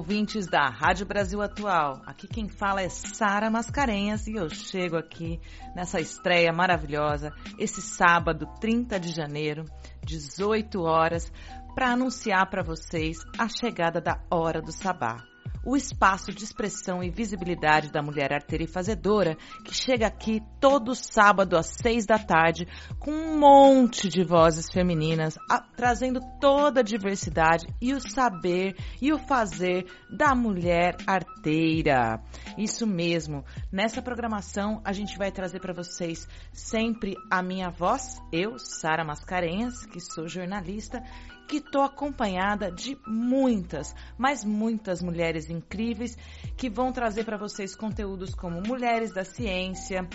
[0.00, 2.00] ouvintes da Rádio Brasil Atual.
[2.06, 5.38] Aqui quem fala é Sara Mascarenhas e eu chego aqui
[5.76, 9.66] nessa estreia maravilhosa esse sábado, 30 de janeiro,
[10.02, 11.30] 18 horas,
[11.74, 15.29] para anunciar para vocês a chegada da Hora do Sabá
[15.64, 20.94] o espaço de expressão e visibilidade da mulher arteira e fazedora, que chega aqui todo
[20.94, 22.66] sábado às seis da tarde
[22.98, 29.12] com um monte de vozes femininas, a, trazendo toda a diversidade e o saber e
[29.12, 32.22] o fazer da mulher arteira.
[32.56, 33.44] Isso mesmo.
[33.72, 39.86] Nessa programação a gente vai trazer para vocês sempre a minha voz, eu, Sara Mascarenhas,
[39.86, 41.02] que sou jornalista,
[41.50, 46.16] que estou acompanhada de muitas, mas muitas mulheres incríveis
[46.56, 50.08] que vão trazer para vocês conteúdos como Mulheres da Ciência,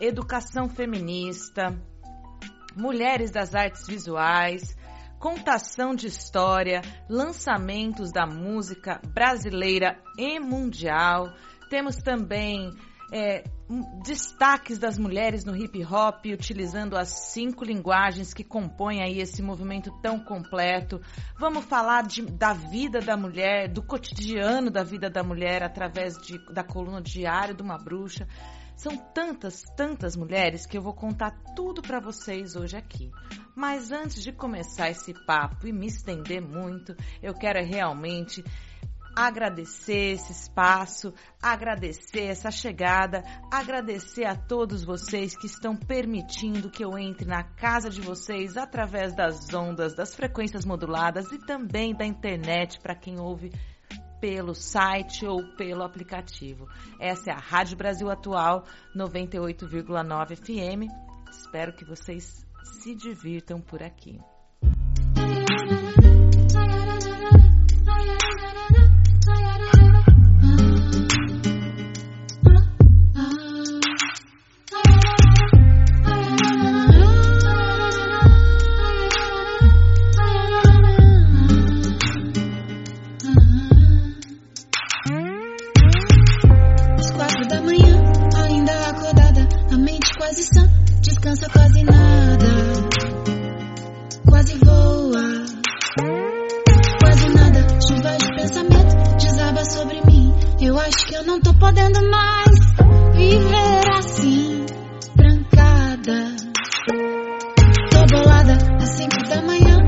[0.00, 1.76] Educação Feminista,
[2.76, 4.76] Mulheres das Artes Visuais,
[5.18, 11.34] contação de história, lançamentos da música brasileira e mundial.
[11.68, 12.70] Temos também
[13.12, 13.44] é,
[14.04, 19.90] destaques das mulheres no hip hop, utilizando as cinco linguagens que compõem aí esse movimento
[20.00, 21.00] tão completo.
[21.38, 26.38] Vamos falar de, da vida da mulher, do cotidiano da vida da mulher através de,
[26.52, 28.26] da coluna diária de uma bruxa.
[28.76, 33.10] São tantas, tantas mulheres que eu vou contar tudo para vocês hoje aqui.
[33.54, 38.44] Mas antes de começar esse papo e me estender muito, eu quero realmente
[39.16, 46.98] agradecer esse espaço, agradecer essa chegada, agradecer a todos vocês que estão permitindo que eu
[46.98, 52.78] entre na casa de vocês através das ondas, das frequências moduladas e também da internet
[52.78, 53.50] para quem ouve
[54.20, 56.68] pelo site ou pelo aplicativo.
[57.00, 58.64] Essa é a Rádio Brasil Atual
[58.94, 60.90] 98,9 FM.
[61.30, 62.44] Espero que vocês
[62.82, 64.20] se divirtam por aqui.
[91.26, 92.46] quase nada,
[94.30, 95.44] quase voa,
[97.00, 97.66] quase nada.
[97.84, 100.32] Chuva de pensamento desaba sobre mim.
[100.60, 102.56] Eu acho que eu não tô podendo mais
[103.16, 104.66] viver assim,
[105.16, 106.36] trancada.
[107.90, 109.78] Tô bolada é às cinco da manhã,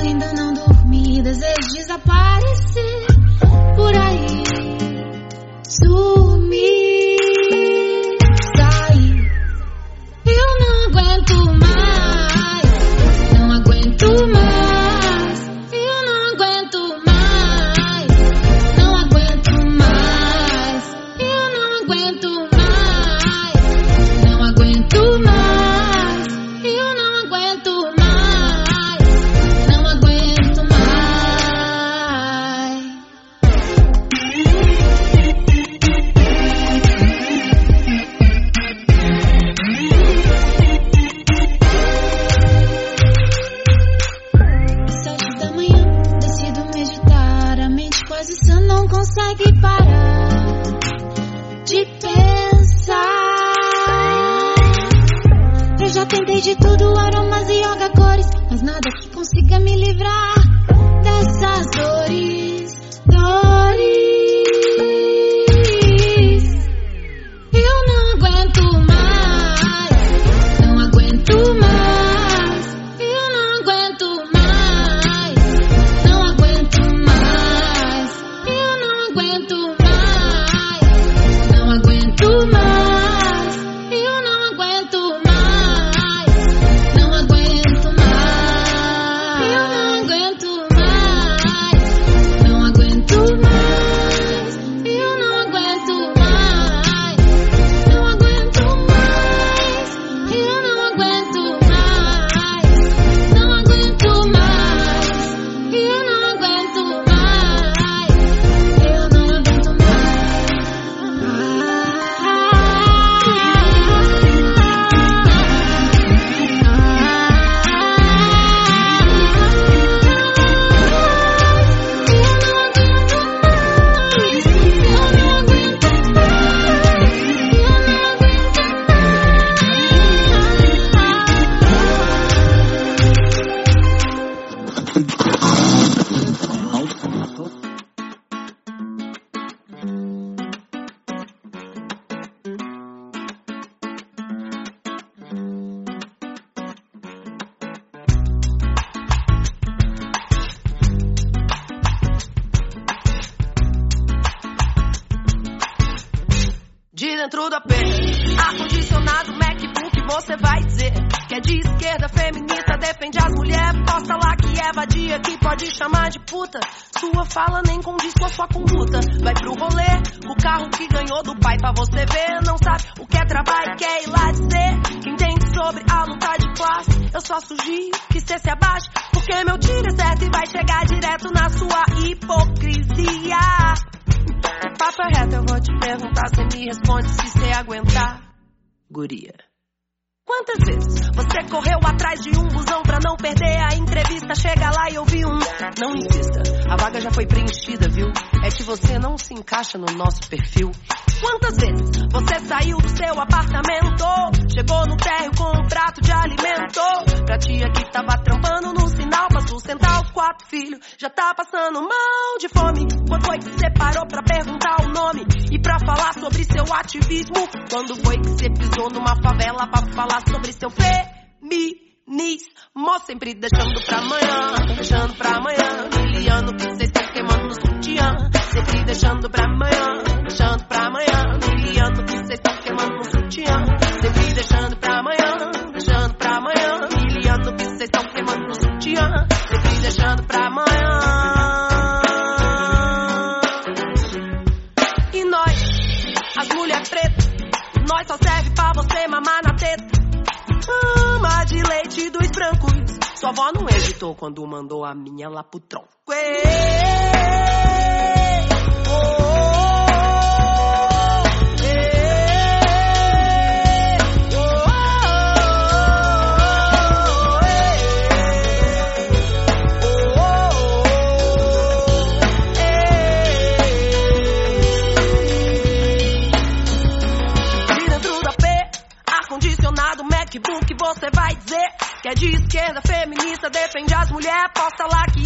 [0.00, 1.22] ainda não dormi.
[1.22, 3.06] Desejo desaparecer
[3.76, 4.42] por aí.
[5.62, 6.27] Sua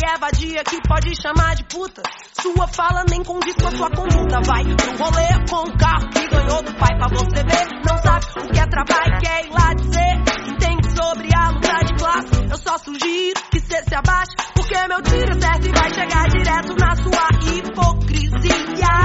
[0.02, 2.02] que é vadia, que pode chamar de puta.
[2.32, 6.26] Sua fala nem condiz com a sua conduta, vai pro rolê com o carro que
[6.26, 9.72] ganhou do pai pra você ver, não sabe o que é trabalho, quer ir lá
[9.74, 14.88] dizer, entende sobre a luta de classe, eu só sugiro que cê se abaixe, porque
[14.88, 18.96] meu tiro certo e vai chegar direto na sua hipocrisia.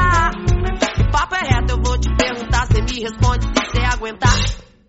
[0.99, 4.33] O papo é reto, eu vou te perguntar, cê me responde se cê aguentar.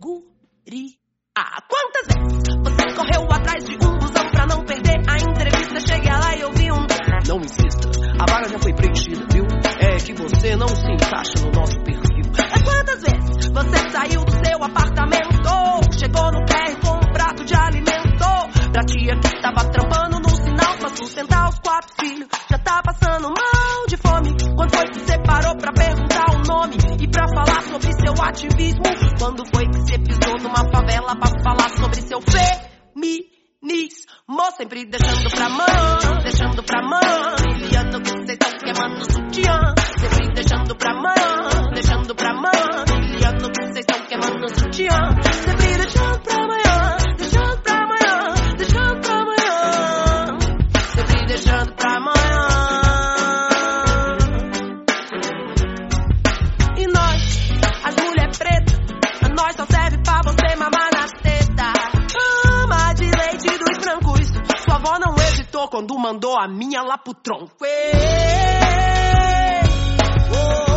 [0.00, 0.96] Guri.
[1.37, 3.88] Ah, quantas vezes você correu atrás de um
[7.28, 9.44] Não insista, a vaga já foi preenchida, viu?
[9.80, 12.25] É que você não se encaixa no nosso perfil.
[12.38, 15.28] É quantas vezes você saiu do seu apartamento?
[15.99, 18.25] Chegou no térreo com um prato de alimento.
[18.73, 22.28] Pra tia que tava trampando no sinal pra sustentar os quatro filhos.
[22.50, 24.30] Já tá passando mal de fome.
[24.56, 26.76] Quando foi que você parou pra perguntar o nome?
[26.99, 28.82] E pra falar sobre seu ativismo?
[29.18, 34.17] Quando foi que você pisou numa favela pra falar sobre seu feminismo?
[34.58, 37.00] Sempre deixando pra mão, deixando pra mão.
[37.49, 39.75] Enviando que vocês estão queimando sutiã.
[39.99, 42.52] Sempre deixando pra mão, deixando pra mão.
[43.02, 45.17] Enviando que vocês estão queimando sutiã.
[65.78, 67.64] Quando mandou a minha lá pro tronco.
[67.64, 67.92] Ê,
[70.32, 70.67] oh,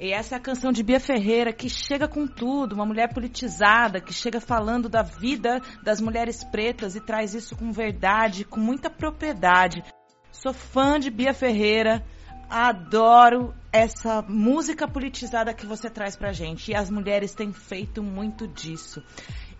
[0.00, 4.00] E essa é a canção de Bia Ferreira, que chega com tudo, uma mulher politizada,
[4.00, 8.90] que chega falando da vida das mulheres pretas e traz isso com verdade, com muita
[8.90, 9.84] propriedade.
[10.32, 12.04] Sou fã de Bia Ferreira,
[12.50, 16.72] adoro essa música politizada que você traz pra gente.
[16.72, 19.02] E as mulheres têm feito muito disso.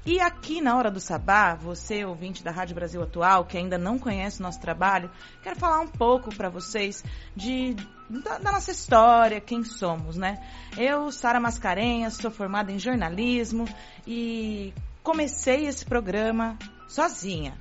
[0.05, 4.01] E aqui na Hora do Sabá, você, ouvinte da Rádio Brasil Atual, que ainda não
[4.01, 5.09] conhece o nosso trabalho,
[5.45, 7.05] quero falar um pouco para vocês
[7.37, 7.77] de
[8.11, 10.45] da, da, nossa história, quem somos, né?
[10.77, 13.65] Eu, Sara Mascarenhas, sou formada em jornalismo
[14.05, 17.57] e comecei esse programa sozinha.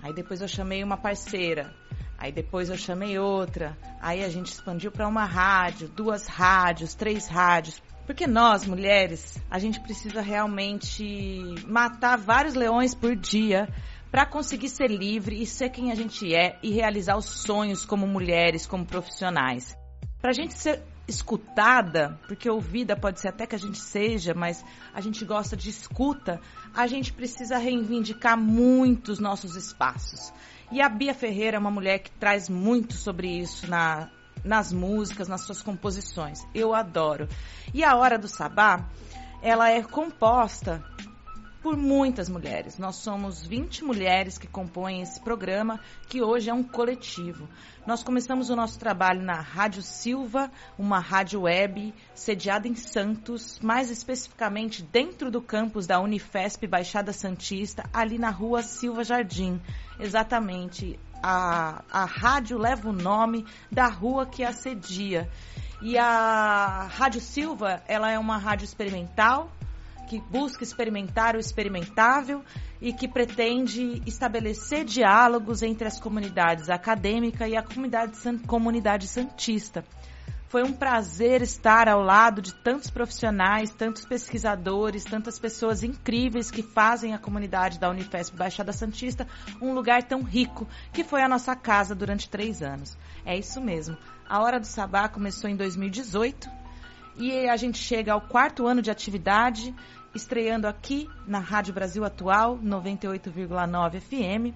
[0.00, 1.74] Aí depois eu chamei uma parceira,
[2.16, 7.26] aí depois eu chamei outra, aí a gente expandiu para uma rádio, duas rádios, três
[7.26, 13.68] rádios, porque nós, mulheres, a gente precisa realmente matar vários leões por dia
[14.10, 18.06] para conseguir ser livre e ser quem a gente é e realizar os sonhos como
[18.06, 19.76] mulheres, como profissionais.
[20.20, 24.64] Para a gente ser escutada, porque ouvida pode ser até que a gente seja, mas
[24.92, 26.40] a gente gosta de escuta,
[26.74, 30.32] a gente precisa reivindicar muito os nossos espaços.
[30.70, 34.08] E a Bia Ferreira é uma mulher que traz muito sobre isso na
[34.42, 36.40] nas músicas, nas suas composições.
[36.54, 37.28] Eu adoro.
[37.72, 38.88] E a Hora do Sabá,
[39.42, 40.82] ela é composta
[41.64, 42.76] por muitas mulheres.
[42.76, 47.48] Nós somos 20 mulheres que compõem esse programa, que hoje é um coletivo.
[47.86, 53.90] Nós começamos o nosso trabalho na Rádio Silva, uma rádio web sediada em Santos, mais
[53.90, 59.58] especificamente dentro do campus da Unifesp Baixada Santista, ali na rua Silva Jardim.
[59.98, 65.30] Exatamente a, a rádio leva o nome da rua que a cedia.
[65.80, 69.50] E a Rádio Silva, ela é uma rádio experimental,
[70.06, 72.44] que busca experimentar o experimentável
[72.78, 79.82] e que pretende estabelecer diálogos entre as comunidades acadêmica e a comunidade, comunidade santista.
[80.54, 86.62] Foi um prazer estar ao lado de tantos profissionais, tantos pesquisadores, tantas pessoas incríveis que
[86.62, 89.26] fazem a comunidade da Unifesp Baixada Santista
[89.60, 92.96] um lugar tão rico, que foi a nossa casa durante três anos.
[93.26, 93.98] É isso mesmo.
[94.28, 96.48] A Hora do Sabá começou em 2018
[97.16, 99.74] e a gente chega ao quarto ano de atividade,
[100.14, 104.54] estreando aqui na Rádio Brasil Atual, 98,9 FM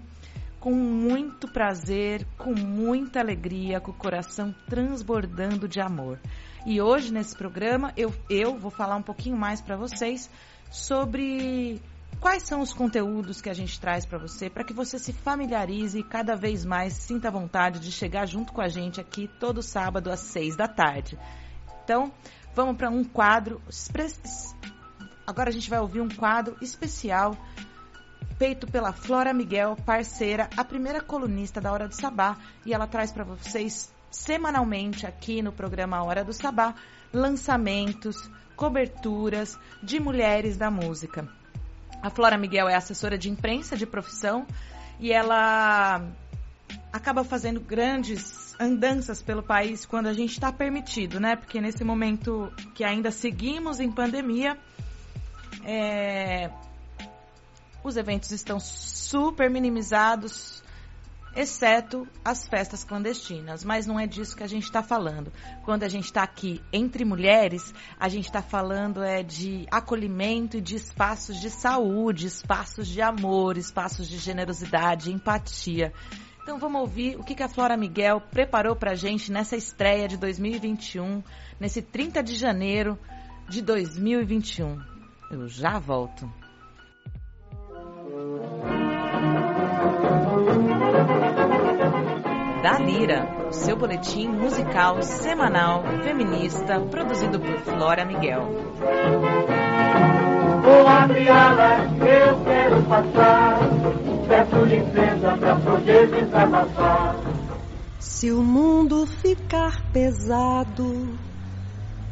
[0.60, 6.18] com muito prazer, com muita alegria, com o coração transbordando de amor.
[6.66, 10.28] E hoje nesse programa eu, eu vou falar um pouquinho mais para vocês
[10.70, 11.80] sobre
[12.20, 15.98] quais são os conteúdos que a gente traz para você, para que você se familiarize
[15.98, 20.10] e cada vez mais sinta vontade de chegar junto com a gente aqui todo sábado
[20.10, 21.18] às seis da tarde.
[21.84, 22.12] Então,
[22.54, 23.62] vamos para um quadro.
[25.26, 27.36] Agora a gente vai ouvir um quadro especial
[28.38, 33.10] feito pela Flora Miguel, parceira, a primeira colunista da Hora do Sabá, e ela traz
[33.10, 36.74] para vocês semanalmente aqui no programa Hora do Sabá
[37.12, 41.28] lançamentos, coberturas de mulheres da música.
[42.00, 44.46] A Flora Miguel é assessora de imprensa de profissão
[45.00, 46.00] e ela
[46.92, 51.34] acaba fazendo grandes andanças pelo país quando a gente está permitido, né?
[51.34, 54.56] Porque nesse momento que ainda seguimos em pandemia,
[55.64, 56.50] é,
[57.82, 60.62] os eventos estão super minimizados,
[61.34, 63.64] exceto as festas clandestinas.
[63.64, 65.32] Mas não é disso que a gente está falando.
[65.64, 70.60] Quando a gente está aqui entre mulheres, a gente está falando é de acolhimento e
[70.60, 75.92] de espaços de saúde, espaços de amor, espaços de generosidade, empatia.
[76.42, 80.16] Então vamos ouvir o que a Flora Miguel preparou para a gente nessa estreia de
[80.16, 81.22] 2021,
[81.60, 82.98] nesse 30 de janeiro
[83.48, 84.80] de 2021.
[85.30, 86.47] Eu já volto.
[92.62, 98.42] Da Lira, o seu boletim musical semanal feminista produzido por Flora Miguel.
[100.62, 103.58] Vou abrir alas, eu quero passar,
[104.28, 107.16] peço licença pra poder desabafar.
[107.98, 111.16] Se o mundo ficar pesado,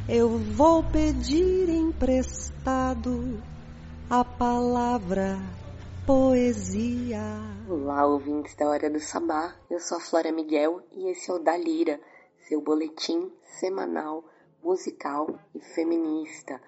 [0.09, 3.41] eu vou pedir emprestado
[4.09, 5.39] a palavra
[6.07, 7.21] poesia.
[7.69, 9.57] Olá, ouvintes da Hora do Sabá.
[9.69, 12.01] Eu sou a Flora Miguel e esse é o Da Lira,
[12.39, 14.23] seu boletim semanal,
[14.63, 16.63] musical e feminista.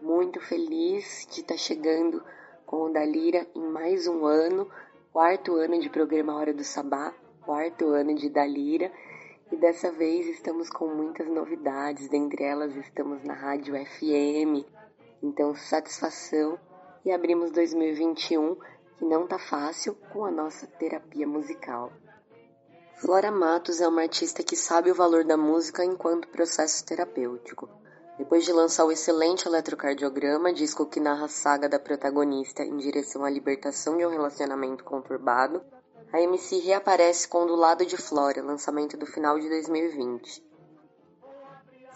[0.00, 2.22] Muito feliz de estar chegando
[2.64, 4.70] com o Da Lira em mais um ano,
[5.12, 7.12] quarto ano de programa Hora do Sabá,
[7.44, 8.92] quarto ano de Da Lira.
[9.50, 14.64] E dessa vez estamos com muitas novidades, dentre elas estamos na Rádio FM.
[15.20, 16.56] Então, satisfação
[17.04, 18.56] e abrimos 2021
[18.98, 21.92] que não tá fácil com a nossa terapia musical.
[22.96, 27.68] Flora Matos é uma artista que sabe o valor da música enquanto processo terapêutico.
[28.16, 33.22] Depois de lançar o excelente eletrocardiograma, disco que narra a saga da protagonista em direção
[33.24, 35.62] à libertação de um relacionamento conturbado,
[36.10, 40.45] a MC reaparece com Do Lado de Flora, lançamento do final de 2020.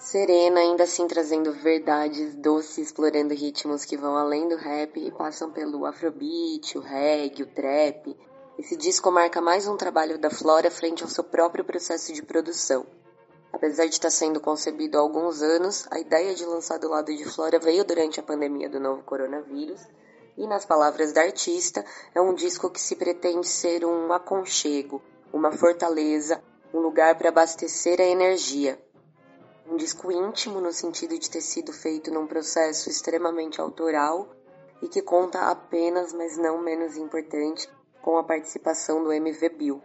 [0.01, 5.53] Serena, ainda assim trazendo verdades doces, explorando ritmos que vão além do rap e passam
[5.53, 8.17] pelo afrobeat, o reggae, o trap.
[8.59, 12.87] Esse disco marca mais um trabalho da Flora frente ao seu próprio processo de produção.
[13.53, 17.25] Apesar de estar sendo concebido há alguns anos, a ideia de lançar do lado de
[17.27, 19.87] Flora veio durante a pandemia do novo coronavírus,
[20.35, 25.53] e nas palavras da artista, é um disco que se pretende ser um aconchego, uma
[25.53, 26.43] fortaleza,
[26.73, 28.81] um lugar para abastecer a energia,
[29.67, 34.29] um disco íntimo no sentido de ter sido feito num processo extremamente autoral
[34.83, 37.69] e que conta apenas, mas não menos importante,
[38.03, 39.83] com a participação do MV Bill.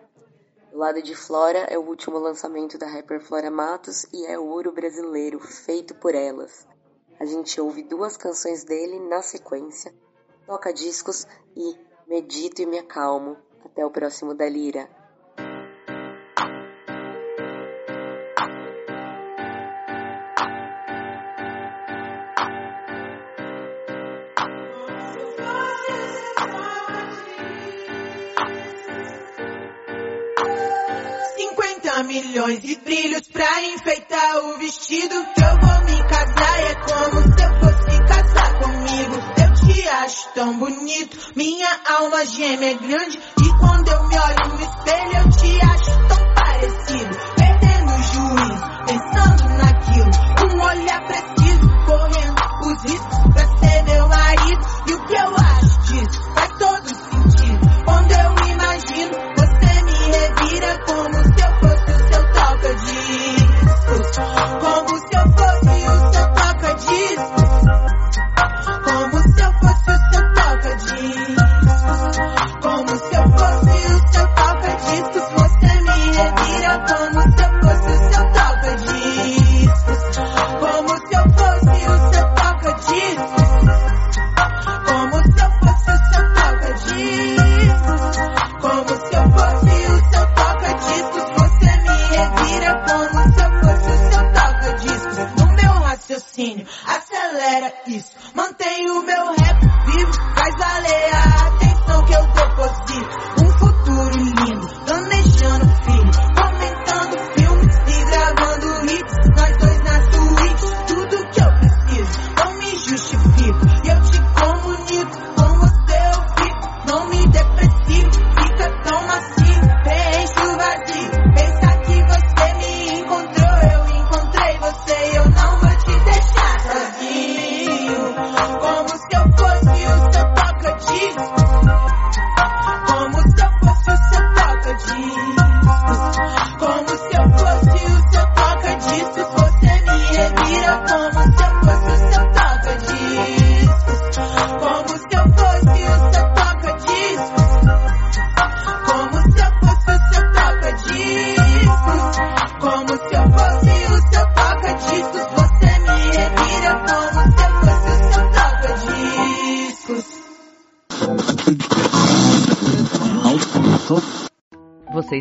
[0.72, 4.72] O lado de Flora é o último lançamento da rapper Flora Matos e é ouro
[4.72, 6.68] brasileiro, feito por elas.
[7.20, 9.94] A gente ouve duas canções dele na sequência,
[10.46, 11.78] toca discos e
[12.08, 13.38] medito e me acalmo.
[13.64, 14.90] Até o próximo da Lira.
[32.36, 36.60] Milhões de brilhos pra enfeitar o vestido que eu vou me casar.
[36.60, 39.16] É como se eu fosse casar comigo.
[39.38, 43.18] Eu te acho tão bonito, minha alma gêmea é grande.
[43.18, 47.18] E quando eu me olho no espelho, eu te acho tão parecido.
[47.38, 50.12] Perdendo o juízo, pensando naquilo.
[50.52, 53.15] Um olhar preciso, correndo os riscos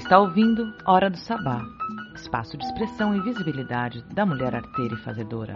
[0.04, 1.62] está ouvindo Hora do Sabá,
[2.14, 5.54] espaço de expressão e visibilidade da mulher arteira e fazedora.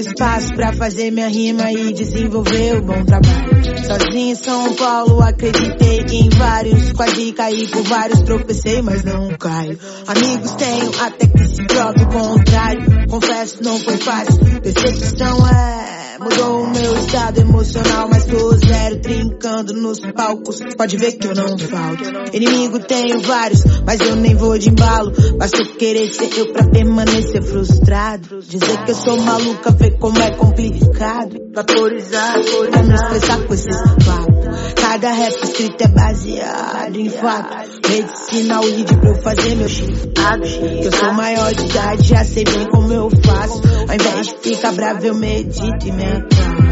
[0.00, 3.50] Espaço pra fazer minha rima e desenvolver o bom trabalho.
[3.86, 9.78] Sozinho em São Paulo, acreditei em vários, quase caí por vários, tropecei, mas não caio.
[10.06, 13.08] Amigos tenho até que se prove o contrário.
[13.08, 14.38] Confesso, não foi fácil.
[14.62, 20.60] Decepção é, mudou o meu estado emocional, mas tô zero, trincando nos palcos.
[20.76, 22.04] Pode ver que eu não falto.
[22.36, 25.12] Inimigo tenho vários, mas eu nem vou de embalo.
[25.38, 28.40] Basta querer ser eu pra permanecer frustrado.
[28.42, 31.36] Dizer que eu sou maluca, ver como é complicado.
[31.54, 32.34] Vaporizar,
[32.70, 34.39] pra expressar com esses papos.
[34.80, 37.56] Cada rap escrito é baseado em fato.
[37.88, 40.42] Medicina o lead pra eu fazer meu chifrado.
[40.42, 43.62] Que eu sou maior de idade, já sei bem como eu faço.
[43.88, 46.70] Ao invés de ficar bravo, eu medito e me acalmo.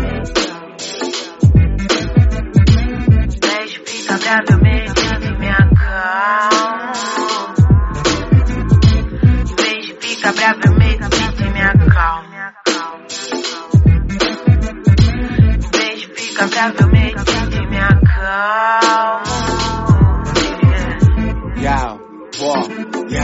[4.28, 6.92] brava, eu medito me acalmo.
[9.48, 12.28] Em vez de ficar brava, eu medito e me acalmo.
[15.56, 16.97] Em vez de ficar brava, eu medito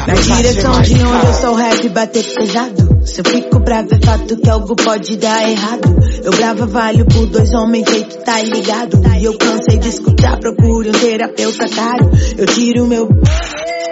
[0.06, 3.06] Na direção de onde eu sou rap bater pesado.
[3.06, 5.96] Se eu fico bravo é fato que algo pode dar errado.
[6.22, 9.00] Eu brava valho por dois homens feito tá ligado.
[9.18, 12.10] E eu cansei de escutar, procure um terapeuta caro.
[12.36, 13.08] Eu tiro meu.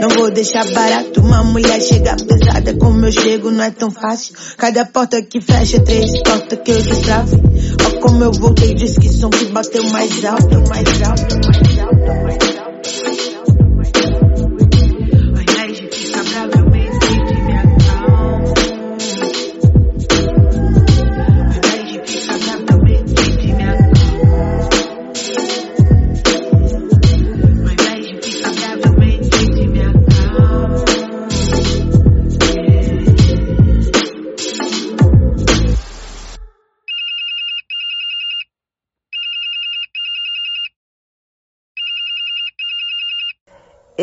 [0.00, 1.20] Não vou deixar barato.
[1.20, 4.34] Uma mulher chega pesada como eu chego, não é tão fácil.
[4.58, 7.36] Cada porta que fecha, três portas que eu destrave.
[7.86, 12.24] Ó como eu voltei, diz que som que bateu mais alto, mais alto, mais alto,
[12.24, 12.51] mais alto.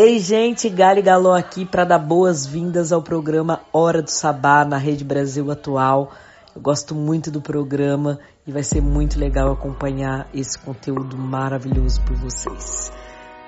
[0.01, 5.03] Ei, gente, Gali Galó aqui para dar boas-vindas ao programa Hora do Sabá na Rede
[5.03, 6.13] Brasil Atual.
[6.55, 12.15] Eu gosto muito do programa e vai ser muito legal acompanhar esse conteúdo maravilhoso por
[12.15, 12.93] vocês.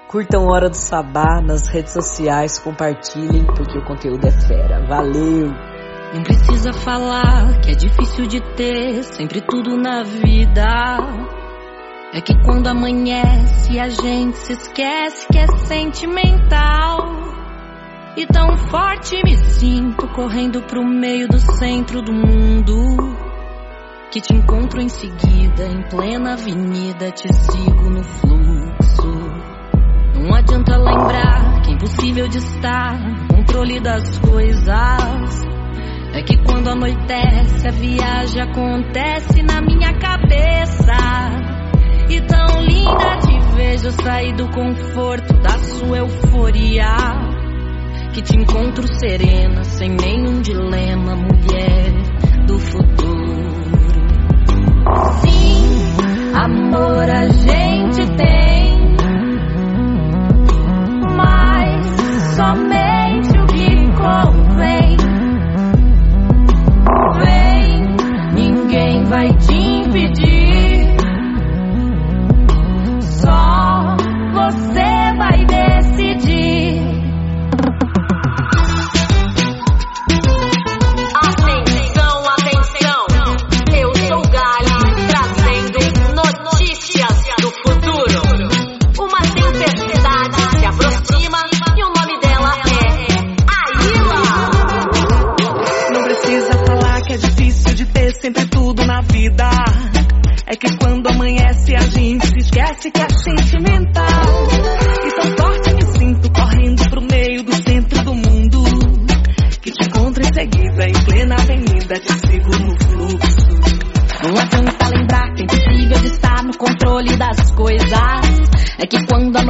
[0.10, 4.86] Curtam Hora do Sabá nas redes sociais, compartilhem porque o conteúdo é fera.
[4.90, 5.48] Valeu!
[6.14, 11.41] Não precisa falar que é difícil de ter sempre tudo na vida.
[12.14, 17.08] É que quando amanhece a gente se esquece que é sentimental.
[18.18, 22.76] E tão forte me sinto correndo pro meio do centro do mundo.
[24.12, 29.12] Que te encontro em seguida, em plena avenida, te sigo no fluxo.
[30.14, 35.46] Não adianta lembrar que é impossível de estar no controle das coisas.
[36.14, 41.61] É que quando anoitece, a viagem acontece na minha cabeça.
[43.92, 46.96] Vejo sair do conforto da sua euforia.
[48.14, 51.94] Que te encontro serena, sem nenhum dilema, mulher
[52.46, 53.42] do futuro.
[55.22, 55.64] Sim,
[56.34, 58.96] amor a gente tem,
[61.16, 61.86] mas
[62.36, 64.98] somente o que convém.
[67.20, 67.96] Vem,
[68.34, 70.21] ninguém vai te impedir.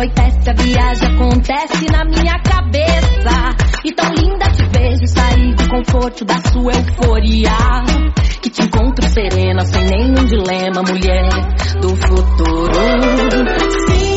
[0.02, 3.56] Anoitece a viagem acontece na minha cabeça.
[3.86, 7.58] E tão linda te vejo sair do conforto da sua euforia.
[8.42, 11.30] Que te encontro serena, sem nenhum dilema, mulher
[11.80, 12.74] do futuro.
[13.90, 14.11] Sim,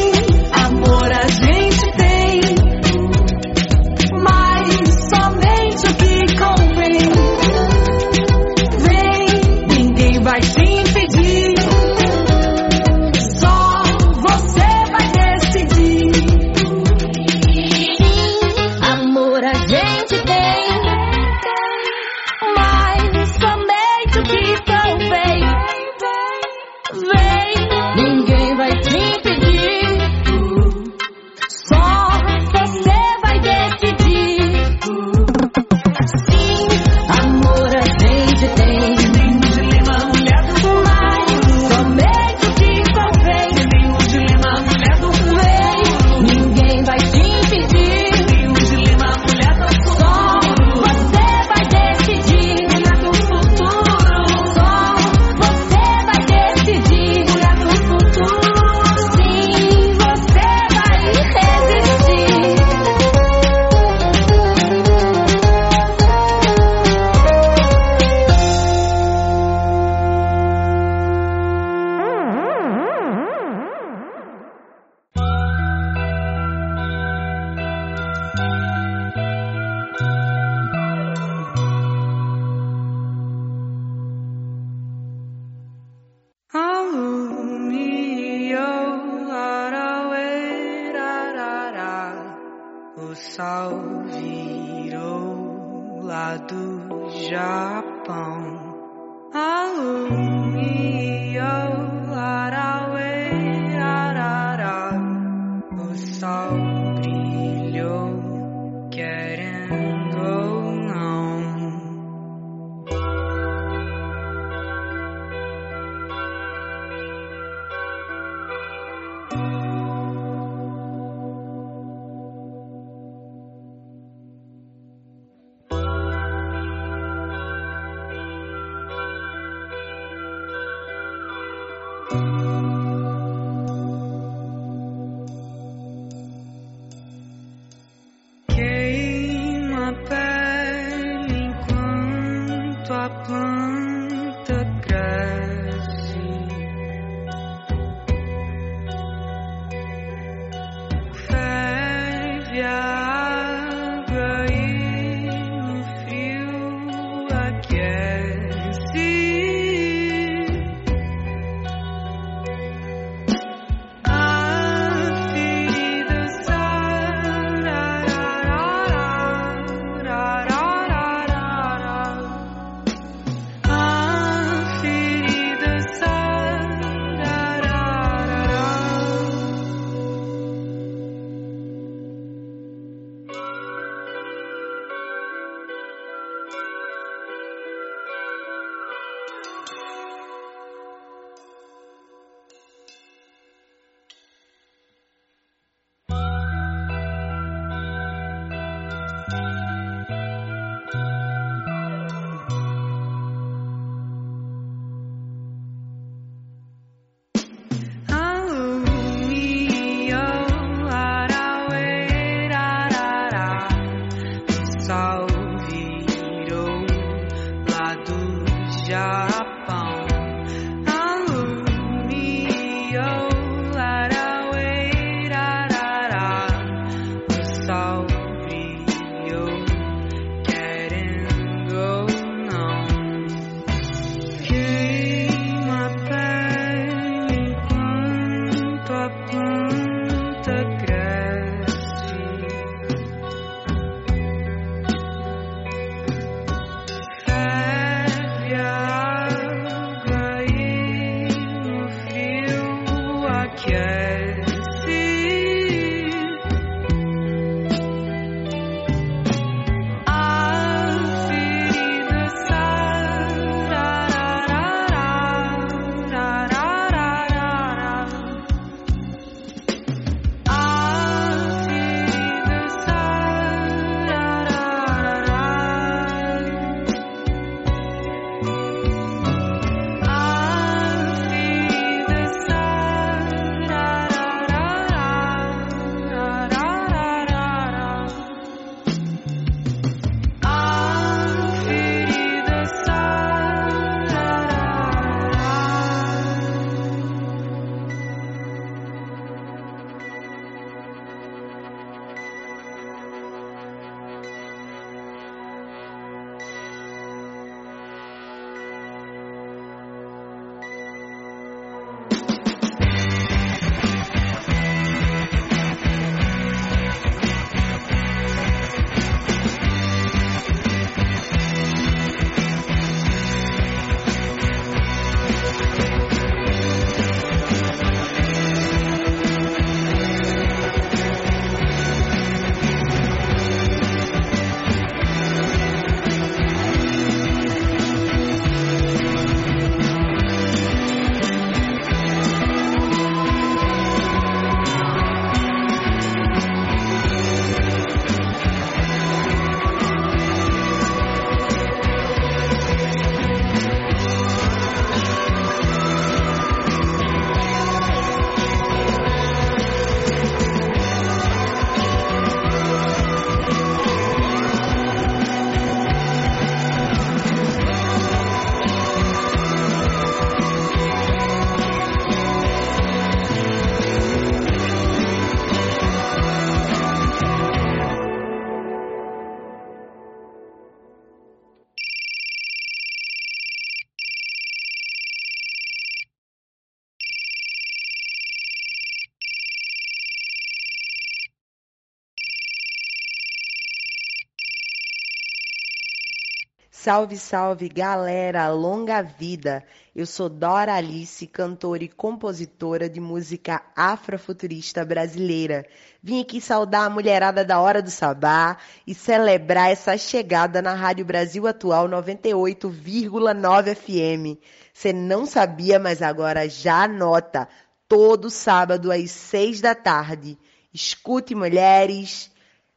[396.84, 399.64] Salve, salve, galera, longa vida.
[399.96, 405.64] Eu sou Dora Alice, cantora e compositora de música afrofuturista brasileira.
[406.02, 411.06] Vim aqui saudar a mulherada da Hora do Sabá e celebrar essa chegada na Rádio
[411.06, 414.38] Brasil Atual 98,9 FM.
[414.70, 417.48] Você não sabia, mas agora já anota.
[417.88, 420.36] Todo sábado às seis da tarde.
[420.70, 422.30] Escute mulheres,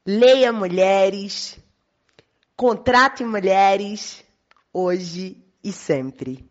[0.05, 1.59] leia mulheres,
[2.57, 4.25] contrate mulheres,
[4.73, 6.49] hoje e sempre.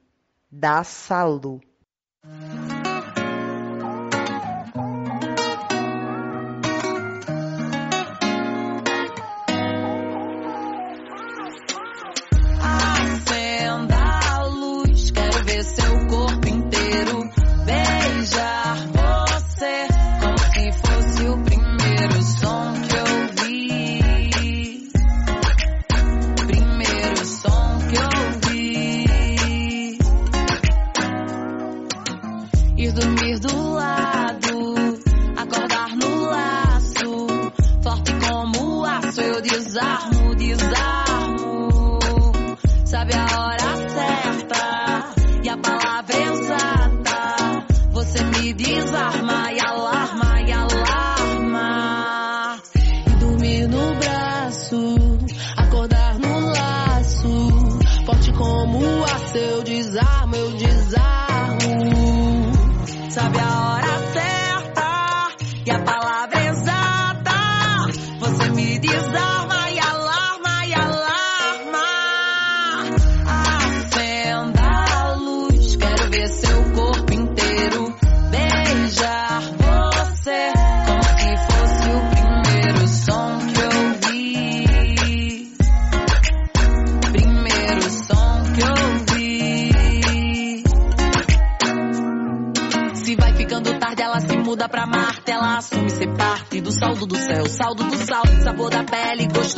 [0.49, 1.61] Da Salu.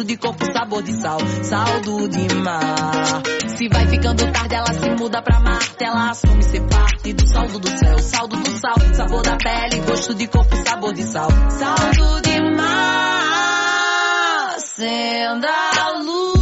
[0.08, 1.18] De corpo, sabor de sal.
[1.42, 3.22] Saldo de mar.
[3.46, 5.84] Se vai ficando tarde, ela se muda pra Marte.
[5.84, 7.98] Ela assume ser parte do saldo do céu.
[7.98, 11.28] Saldo do sal, sabor da pele, gosto de corpo, sabor de sal.
[11.50, 13.66] Saldo de mar.
[14.56, 16.37] Acenda a luz.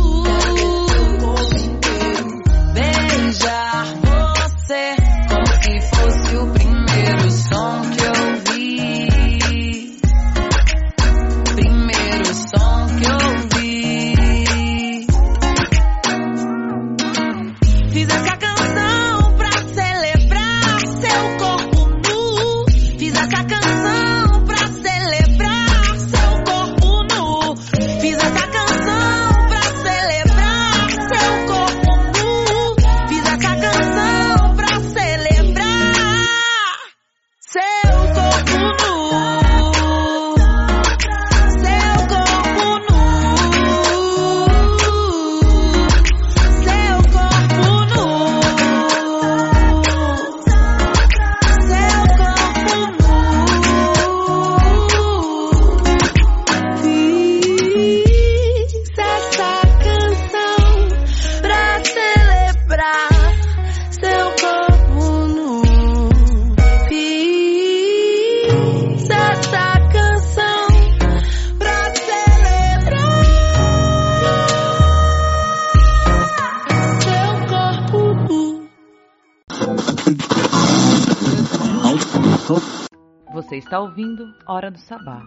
[83.66, 85.20] Está ouvindo Hora do Sabá,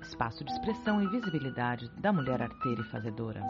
[0.00, 3.42] espaço de expressão e visibilidade da mulher arteira e fazedora.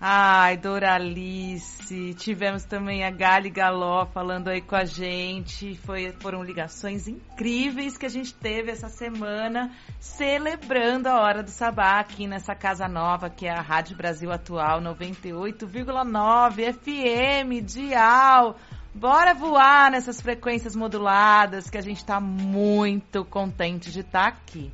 [0.00, 5.74] Ai, Doralice, tivemos também a Gali Galó falando aí com a gente.
[5.78, 11.98] Foi, foram ligações incríveis que a gente teve essa semana, celebrando a Hora do Sabá
[11.98, 18.54] aqui nessa casa nova, que é a Rádio Brasil Atual 98,9 FM, Dial.
[18.94, 24.72] Bora voar nessas frequências moduladas, que a gente tá muito contente de estar aqui.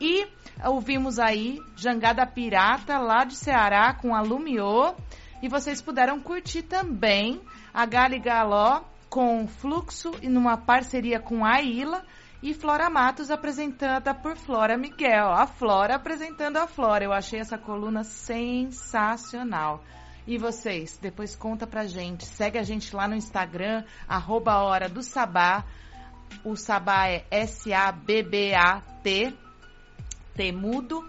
[0.00, 0.26] E
[0.64, 4.94] ouvimos aí Jangada Pirata, lá de Ceará, com a Lumiô.
[5.40, 7.40] E vocês puderam curtir também
[7.72, 12.02] a Gali Galó com Fluxo e numa parceria com a Ilha.
[12.42, 15.30] E Flora Matos apresentada por Flora Miguel.
[15.30, 17.04] A Flora apresentando a Flora.
[17.04, 19.82] Eu achei essa coluna sensacional.
[20.28, 22.26] E vocês, depois conta pra gente.
[22.26, 25.64] Segue a gente lá no Instagram, arroba Hora do Sabá.
[26.44, 29.34] O Sabá é S-A-B-B-A-T,
[30.34, 31.08] T mudo.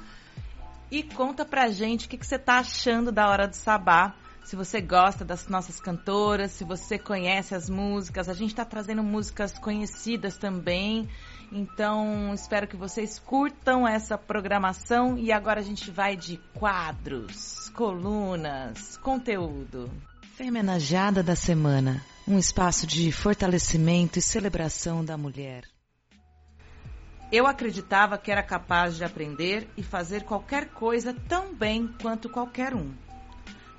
[0.90, 4.16] e conta pra gente o que, que você tá achando da Hora do Sabá.
[4.46, 9.04] Se você gosta das nossas cantoras, se você conhece as músicas, a gente está trazendo
[9.04, 11.10] músicas conhecidas também.
[11.52, 18.98] Então, espero que vocês curtam essa programação e agora a gente vai de quadros, colunas,
[18.98, 19.90] conteúdo.
[20.36, 25.64] Femenageada da semana, um espaço de fortalecimento e celebração da mulher.
[27.32, 32.74] Eu acreditava que era capaz de aprender e fazer qualquer coisa tão bem quanto qualquer
[32.74, 32.92] um.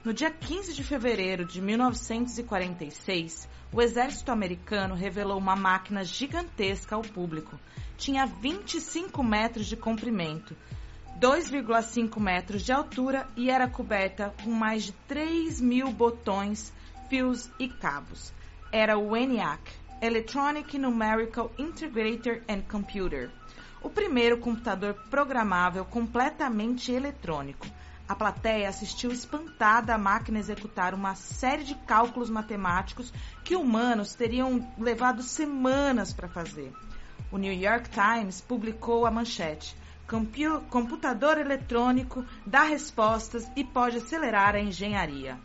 [0.05, 7.03] No dia 15 de fevereiro de 1946, o exército americano revelou uma máquina gigantesca ao
[7.03, 7.59] público.
[7.99, 10.57] Tinha 25 metros de comprimento,
[11.21, 16.73] 2,5 metros de altura e era coberta com mais de 3 mil botões,
[17.11, 18.33] fios e cabos.
[18.73, 19.61] Era o ENIAC,
[20.01, 23.31] Electronic Numerical Integrator and Computer,
[23.83, 27.67] o primeiro computador programável completamente eletrônico.
[28.09, 33.13] A plateia assistiu espantada a máquina executar uma série de cálculos matemáticos
[33.45, 36.73] que humanos teriam levado semanas para fazer.
[37.31, 39.77] O New York Times publicou a manchete:
[40.69, 45.39] computador eletrônico dá respostas e pode acelerar a engenharia.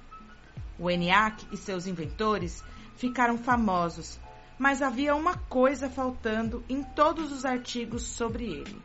[0.80, 2.64] O ENIAC e seus inventores
[2.96, 4.20] ficaram famosos,
[4.58, 8.82] mas havia uma coisa faltando em todos os artigos sobre ele: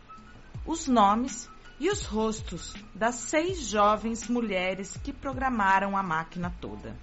[0.66, 1.48] os nomes
[1.80, 6.94] e os rostos das seis jovens mulheres que programaram a máquina toda.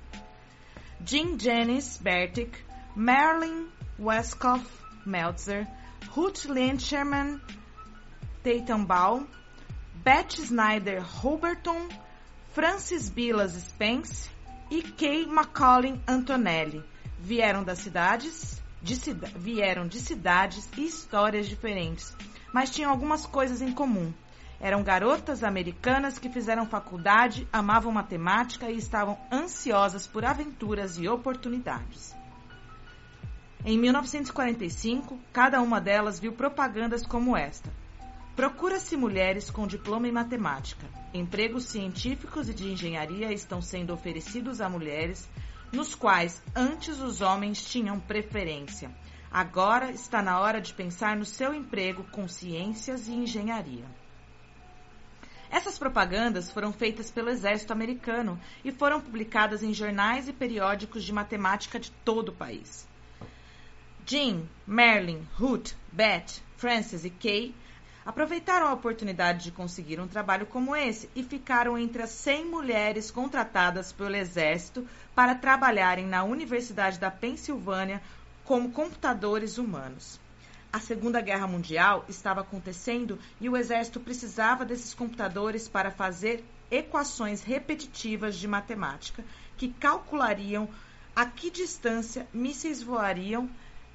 [1.04, 2.64] Jean Janice Bertic,
[2.96, 3.68] Marilyn
[4.00, 4.66] Westcott
[5.06, 5.68] Meltzer,
[6.10, 7.42] Ruth Lyncherman
[8.48, 9.28] Tatenbaum,
[9.94, 11.90] Beth Snyder Huberton,
[12.54, 14.30] Francis Bilas Spence
[14.72, 16.82] e Kay McCollin Antonelli
[17.20, 22.16] vieram das cidades, de cida vieram de cidades e histórias diferentes,
[22.54, 24.14] mas tinham algumas coisas em comum.
[24.62, 32.16] Eram garotas americanas que fizeram faculdade, amavam matemática e estavam ansiosas por aventuras e oportunidades.
[33.66, 37.70] Em 1945, cada uma delas viu propagandas como esta.
[38.38, 40.86] Procura-se mulheres com diploma em matemática.
[41.12, 45.28] Empregos científicos e de engenharia estão sendo oferecidos a mulheres,
[45.74, 48.92] nos quais antes os homens tinham preferência.
[49.32, 53.86] Agora está na hora de pensar no seu emprego com ciências e engenharia.
[55.50, 61.12] Essas propagandas foram feitas pelo exército americano e foram publicadas em jornais e periódicos de
[61.12, 62.88] matemática de todo o país.
[64.06, 67.56] Jean, Marilyn, Ruth, Beth, Frances e Kay
[68.08, 73.12] aproveitaram a oportunidade de conseguir um trabalho como esse e ficaram entre as 100 mulheres
[73.12, 78.02] contratadas pelo exército para trabalharem na Universidade da Pensilvânia
[78.46, 80.22] como computadores humanos.
[80.72, 87.44] A Segunda Guerra Mundial estava acontecendo e o exército precisava desses computadores para fazer equações
[87.44, 89.22] repetitivas de matemática
[89.58, 90.70] que calculariam
[91.14, 93.50] a que distância mísseis voariam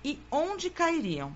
[0.05, 1.33] e onde cairiam.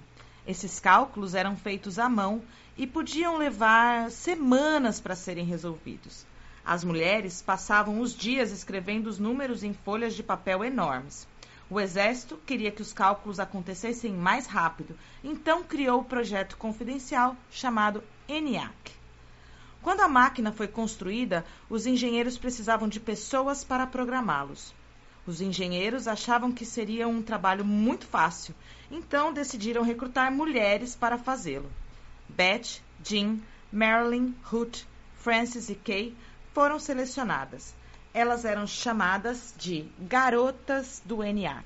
[0.47, 2.43] Esses cálculos eram feitos à mão
[2.77, 6.27] e podiam levar semanas para serem resolvidos.
[6.65, 11.27] As mulheres passavam os dias escrevendo os números em folhas de papel enormes.
[11.71, 18.03] O exército queria que os cálculos acontecessem mais rápido, então criou o projeto confidencial chamado
[18.29, 18.93] ENIAC.
[19.83, 24.75] Quando a máquina foi construída, os engenheiros precisavam de pessoas para programá-los.
[25.27, 28.55] Os engenheiros achavam que seria um trabalho muito fácil,
[28.91, 31.71] então decidiram recrutar mulheres para fazê-lo.
[32.37, 33.39] Beth, Jean,
[33.73, 34.83] Marilyn, Ruth,
[35.15, 36.15] Frances e Kay
[36.53, 37.75] foram selecionadas.
[38.13, 41.65] Elas eram chamadas de garotas do ENIAC.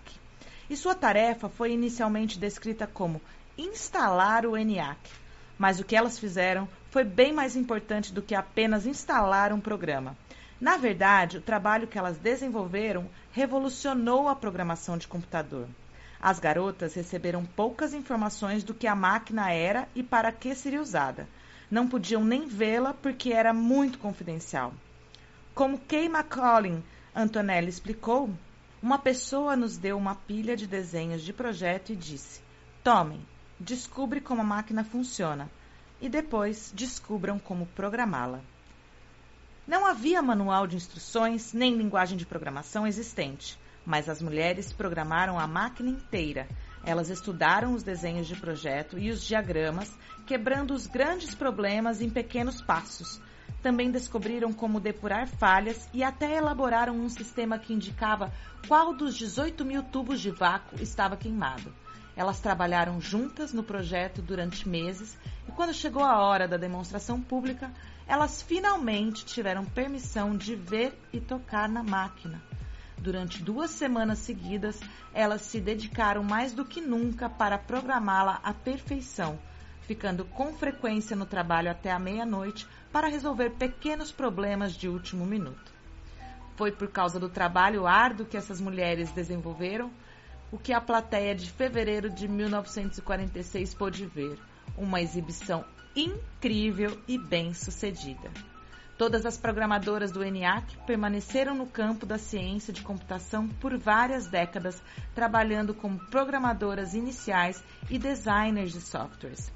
[0.68, 3.20] E sua tarefa foi inicialmente descrita como
[3.58, 4.98] instalar o ENIAC.
[5.58, 10.16] Mas o que elas fizeram foi bem mais importante do que apenas instalar um programa.
[10.60, 15.66] Na verdade, o trabalho que elas desenvolveram revolucionou a programação de computador.
[16.22, 21.26] As garotas receberam poucas informações do que a máquina era e para que seria usada.
[21.70, 24.74] Não podiam nem vê-la porque era muito confidencial.
[25.54, 26.82] Como Kay McCollin
[27.14, 28.30] Antonelli explicou,
[28.82, 32.40] uma pessoa nos deu uma pilha de desenhos de projeto e disse:
[32.82, 33.20] Tomem,
[33.58, 35.50] descubra como a máquina funciona
[36.00, 38.40] e depois descubram como programá-la.
[39.66, 45.46] Não havia manual de instruções nem linguagem de programação existente, mas as mulheres programaram a
[45.46, 46.46] máquina inteira.
[46.84, 49.92] Elas estudaram os desenhos de projeto e os diagramas,
[50.26, 53.20] quebrando os grandes problemas em pequenos passos.
[53.62, 58.32] Também descobriram como depurar falhas e até elaboraram um sistema que indicava
[58.66, 61.72] qual dos 18 mil tubos de vácuo estava queimado.
[62.16, 65.16] Elas trabalharam juntas no projeto durante meses
[65.48, 67.70] e, quando chegou a hora da demonstração pública,
[68.06, 72.42] elas finalmente tiveram permissão de ver e tocar na máquina.
[73.00, 74.78] Durante duas semanas seguidas,
[75.14, 79.38] elas se dedicaram mais do que nunca para programá-la à perfeição,
[79.80, 85.72] ficando com frequência no trabalho até a meia-noite para resolver pequenos problemas de último minuto.
[86.56, 89.90] Foi por causa do trabalho árduo que essas mulheres desenvolveram
[90.52, 94.38] o que a plateia de fevereiro de 1946 pôde ver:
[94.76, 95.64] uma exibição
[95.96, 98.30] incrível e bem sucedida.
[99.00, 104.82] Todas as programadoras do ENIAC permaneceram no campo da ciência de computação por várias décadas,
[105.14, 109.50] trabalhando como programadoras iniciais e designers de softwares.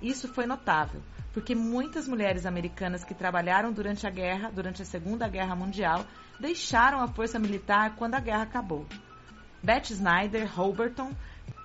[0.00, 1.02] Isso foi notável,
[1.34, 6.06] porque muitas mulheres americanas que trabalharam durante a guerra, durante a Segunda Guerra Mundial,
[6.40, 8.86] deixaram a força militar quando a guerra acabou.
[9.62, 11.12] Beth Snyder Holberton,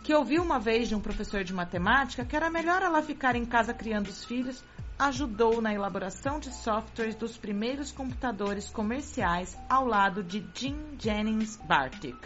[0.03, 3.45] que ouviu uma vez de um professor de matemática que era melhor ela ficar em
[3.45, 4.61] casa criando os filhos,
[5.01, 12.19] ajudou na elaboração de softwares dos primeiros computadores comerciais ao lado de Jim Jennings Bartik.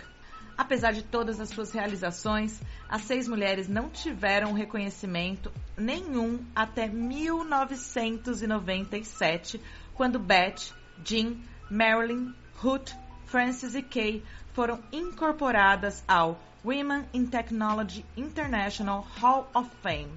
[0.57, 2.59] Apesar de todas as suas realizações,
[2.89, 9.61] as seis mulheres não tiveram reconhecimento nenhum até 1997,
[9.93, 11.37] quando Beth, Jean,
[11.71, 12.91] Marilyn, Ruth,
[13.25, 14.21] Frances e Kay
[14.51, 20.11] foram incorporadas ao Women in Technology International Hall of Fame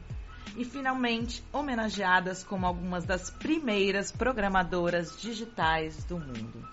[0.59, 6.69] e finalmente homenageadas como algumas das primeiras programadoras digitais do mundo.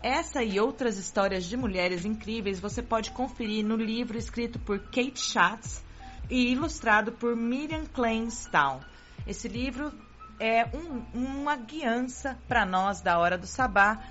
[0.00, 5.18] Essa e outras histórias de mulheres incríveis você pode conferir no livro escrito por Kate
[5.18, 5.84] Schatz
[6.30, 8.78] e ilustrado por Miriam Kleinstown.
[9.26, 9.92] Esse livro
[10.38, 14.04] é um, uma guiança para nós da Hora do Sabá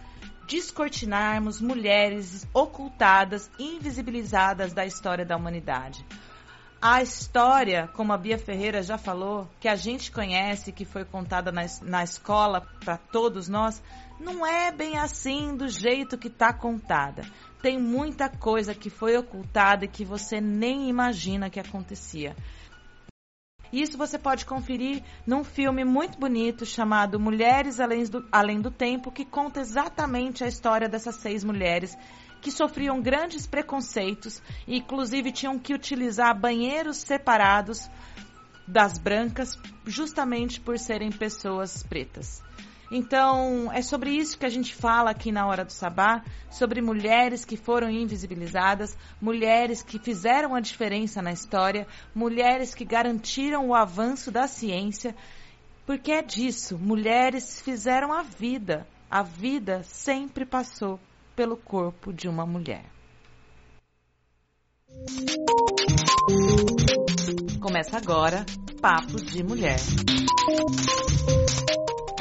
[0.45, 6.05] descortinarmos mulheres ocultadas, invisibilizadas da história da humanidade.
[6.82, 11.51] A história, como a Bia Ferreira já falou, que a gente conhece, que foi contada
[11.51, 13.82] na, na escola para todos nós,
[14.19, 17.23] não é bem assim do jeito que está contada.
[17.61, 22.36] Tem muita coisa que foi ocultada e que você nem imagina que acontecia.
[23.73, 29.11] Isso você pode conferir num filme muito bonito chamado Mulheres Além do, Além do Tempo,
[29.11, 31.97] que conta exatamente a história dessas seis mulheres
[32.46, 37.89] que sofriam grandes preconceitos e, inclusive, tinham que utilizar banheiros separados
[38.68, 42.43] das brancas, justamente por serem pessoas pretas.
[42.91, 47.43] Então, é sobre isso que a gente fala aqui na Hora do Sabá, sobre mulheres
[47.43, 54.30] que foram invisibilizadas, mulheres que fizeram a diferença na história, mulheres que garantiram o avanço
[54.30, 55.16] da ciência,
[55.84, 58.86] porque é disso, mulheres fizeram a vida.
[59.10, 61.00] A vida sempre passou
[61.36, 62.86] pelo corpo de uma mulher.
[67.61, 68.45] Começa agora
[68.81, 69.77] Papo de Mulher.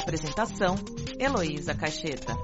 [0.03, 0.75] Apresentação:
[1.19, 2.37] Heloísa Caixeta.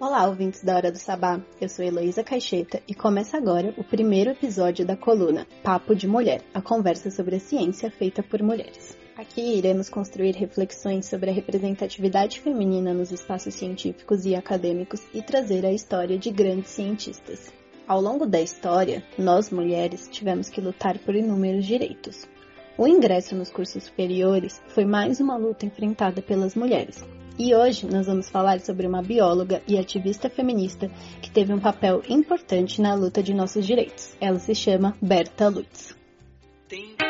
[0.00, 1.40] Olá, ouvintes da Hora do Sabá.
[1.60, 6.42] Eu sou Heloísa Caixeta e começa agora o primeiro episódio da coluna Papo de Mulher,
[6.52, 8.99] a conversa sobre a ciência feita por mulheres.
[9.20, 15.66] Aqui iremos construir reflexões sobre a representatividade feminina nos espaços científicos e acadêmicos e trazer
[15.66, 17.52] a história de grandes cientistas.
[17.86, 22.26] Ao longo da história, nós mulheres tivemos que lutar por inúmeros direitos.
[22.78, 27.04] O ingresso nos cursos superiores foi mais uma luta enfrentada pelas mulheres.
[27.38, 30.90] E hoje nós vamos falar sobre uma bióloga e ativista feminista
[31.20, 34.16] que teve um papel importante na luta de nossos direitos.
[34.18, 35.94] Ela se chama Berta Lutz.
[36.72, 37.09] Mexo,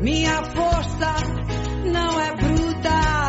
[0.00, 1.12] Minha força
[1.84, 3.27] não é bruta.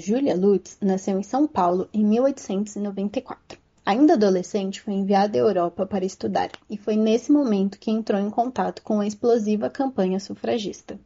[0.00, 3.58] Júlia Lutz nasceu em São Paulo em 1894.
[3.84, 8.30] Ainda adolescente, foi enviada à Europa para estudar e foi nesse momento que entrou em
[8.30, 10.98] contato com a explosiva campanha sufragista.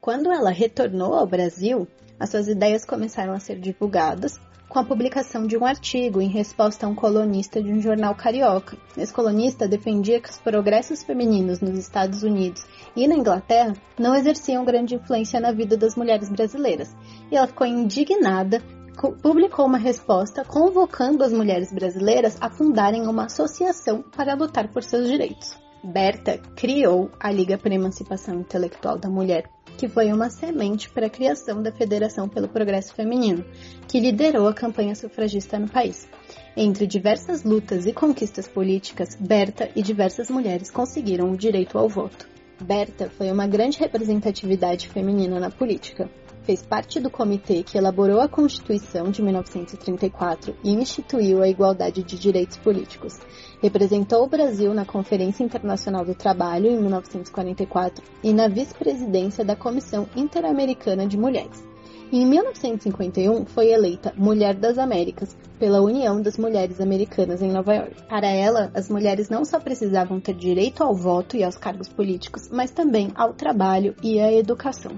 [0.00, 5.46] Quando ela retornou ao Brasil, as suas ideias começaram a ser divulgadas com a publicação
[5.46, 8.76] de um artigo em resposta a um colunista de um jornal carioca.
[8.96, 12.64] Esse colunista defendia que os progressos femininos nos Estados Unidos
[12.96, 16.94] e na Inglaterra não exerciam grande influência na vida das mulheres brasileiras.
[17.30, 18.62] E ela ficou indignada,
[18.96, 24.82] co- publicou uma resposta convocando as mulheres brasileiras a fundarem uma associação para lutar por
[24.82, 25.56] seus direitos.
[25.82, 31.06] Berta criou a Liga para a Emancipação Intelectual da Mulher, que foi uma semente para
[31.06, 33.44] a criação da Federação pelo Progresso Feminino,
[33.86, 36.08] que liderou a campanha sufragista no país.
[36.56, 42.28] Entre diversas lutas e conquistas políticas, Berta e diversas mulheres conseguiram o direito ao voto.
[42.60, 46.10] Berta foi uma grande representatividade feminina na política.
[46.42, 52.18] Fez parte do comitê que elaborou a Constituição de 1934 e instituiu a igualdade de
[52.18, 53.18] direitos políticos.
[53.62, 60.08] Representou o Brasil na Conferência Internacional do Trabalho em 1944 e na vice-presidência da Comissão
[60.16, 61.67] Interamericana de Mulheres.
[62.10, 68.02] Em 1951 foi eleita Mulher das Américas pela União das Mulheres Americanas em Nova York.
[68.08, 72.48] Para ela, as mulheres não só precisavam ter direito ao voto e aos cargos políticos,
[72.50, 74.92] mas também ao trabalho e à educação.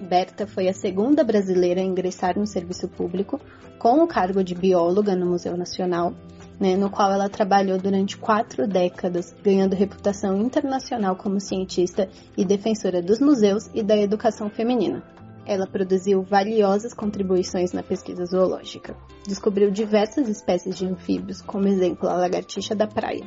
[0.00, 3.40] Berta foi a segunda brasileira a ingressar no serviço público
[3.78, 6.14] com o cargo de bióloga no Museu Nacional,
[6.58, 13.00] né, no qual ela trabalhou durante quatro décadas, ganhando reputação internacional como cientista e defensora
[13.00, 15.14] dos museus e da educação feminina.
[15.46, 18.96] Ela produziu valiosas contribuições na pesquisa zoológica.
[19.26, 23.24] Descobriu diversas espécies de anfíbios, como exemplo a lagartixa da praia.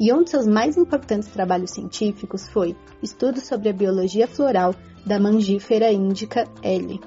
[0.00, 4.74] E um de seus mais importantes trabalhos científicos foi estudo sobre a biologia floral
[5.06, 7.00] da mangífera índica L.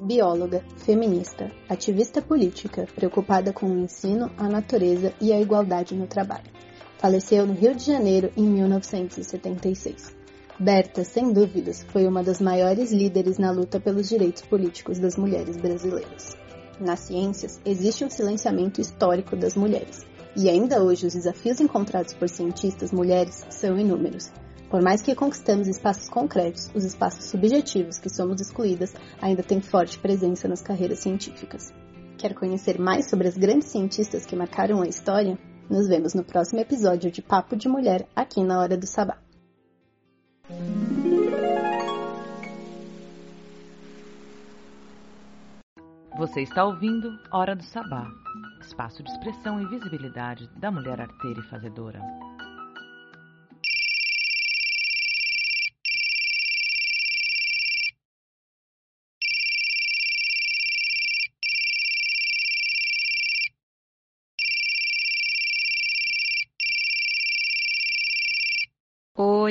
[0.00, 6.50] Bióloga, feminista, ativista política, preocupada com o ensino, a natureza e a igualdade no trabalho.
[6.98, 10.21] Faleceu no Rio de Janeiro em 1976.
[10.62, 15.56] Berta, sem dúvidas, foi uma das maiores líderes na luta pelos direitos políticos das mulheres
[15.56, 16.36] brasileiras.
[16.78, 20.06] Nas ciências, existe um silenciamento histórico das mulheres,
[20.36, 24.30] e ainda hoje os desafios encontrados por cientistas mulheres são inúmeros.
[24.70, 29.98] Por mais que conquistamos espaços concretos, os espaços subjetivos que somos excluídas ainda têm forte
[29.98, 31.74] presença nas carreiras científicas.
[32.16, 35.36] Quer conhecer mais sobre as grandes cientistas que marcaram a história?
[35.68, 39.18] Nos vemos no próximo episódio de Papo de Mulher aqui na Hora do Sabá.
[46.18, 48.06] Você está ouvindo Hora do Sabá,
[48.60, 52.00] espaço de expressão e visibilidade da mulher arteira e fazedora.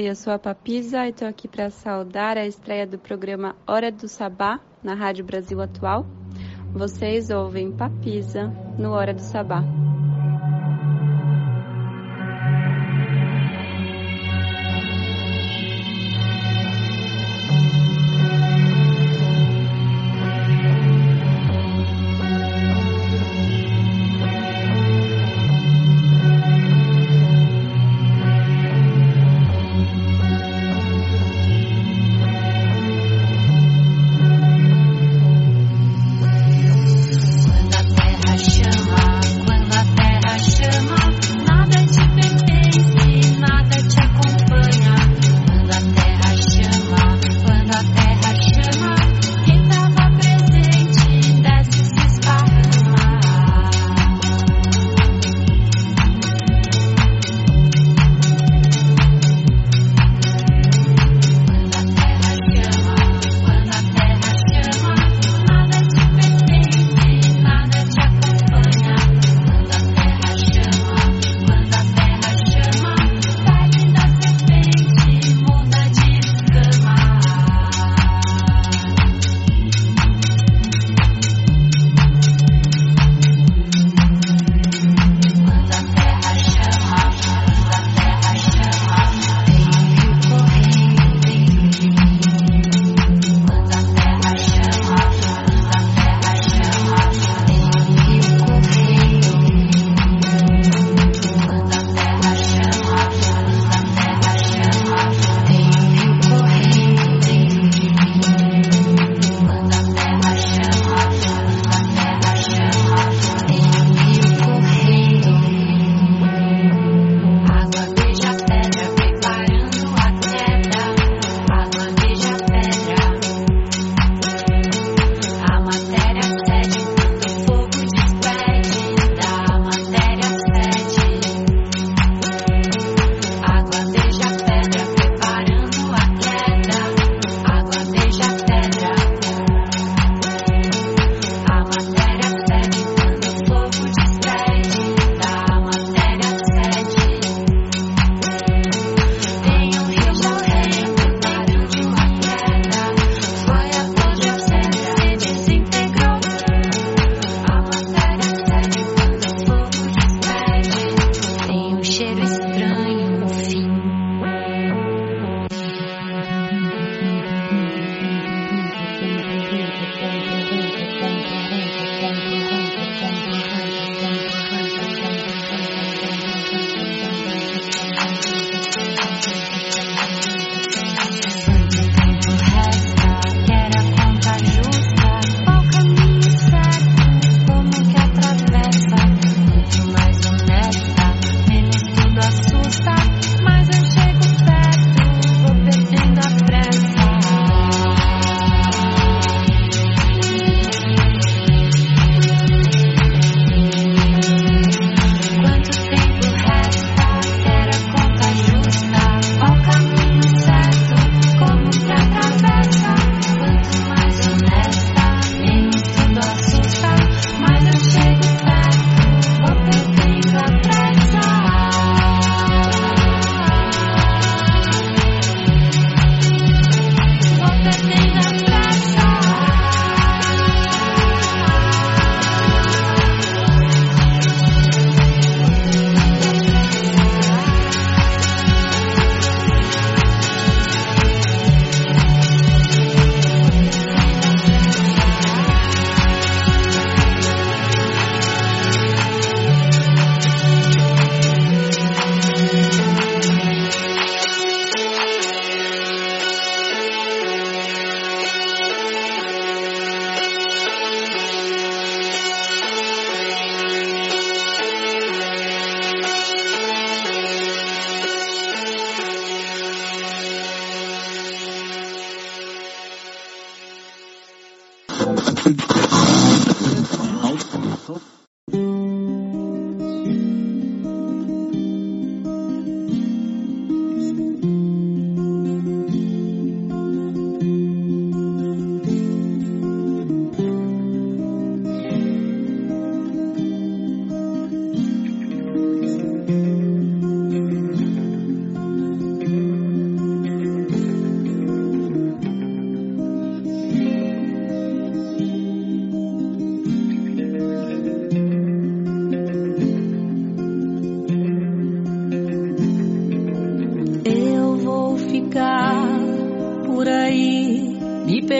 [0.02, 3.92] Oi, eu sou a Papisa e estou aqui para saudar a estreia do programa Hora
[3.92, 6.08] do Sabá na Rádio Brasil Atual.
[6.74, 8.48] Vocês ouvem Papisa
[8.80, 9.64] no Hora do Sabá.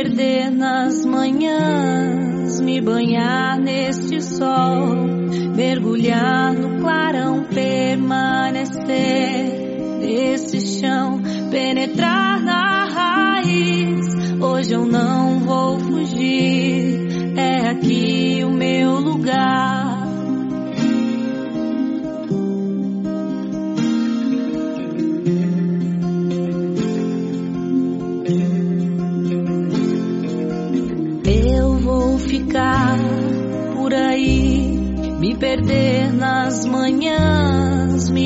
[0.02, 4.96] perder nas manhãs, me banhar neste sol,
[5.56, 9.51] mergulhar no clarão, permanecer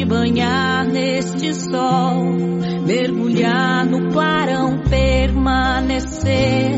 [0.06, 2.24] banhar neste sol,
[2.86, 6.72] mergulhar no clarão, permanecer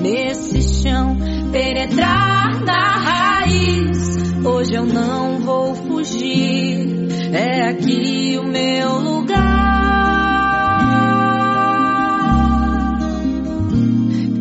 [0.00, 1.16] nesse chão,
[1.52, 4.44] penetrar na raiz.
[4.44, 9.52] Hoje eu não vou fugir, é aqui o meu lugar.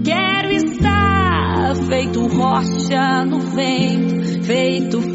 [0.04, 5.11] Quero estar feito rocha no vento, feito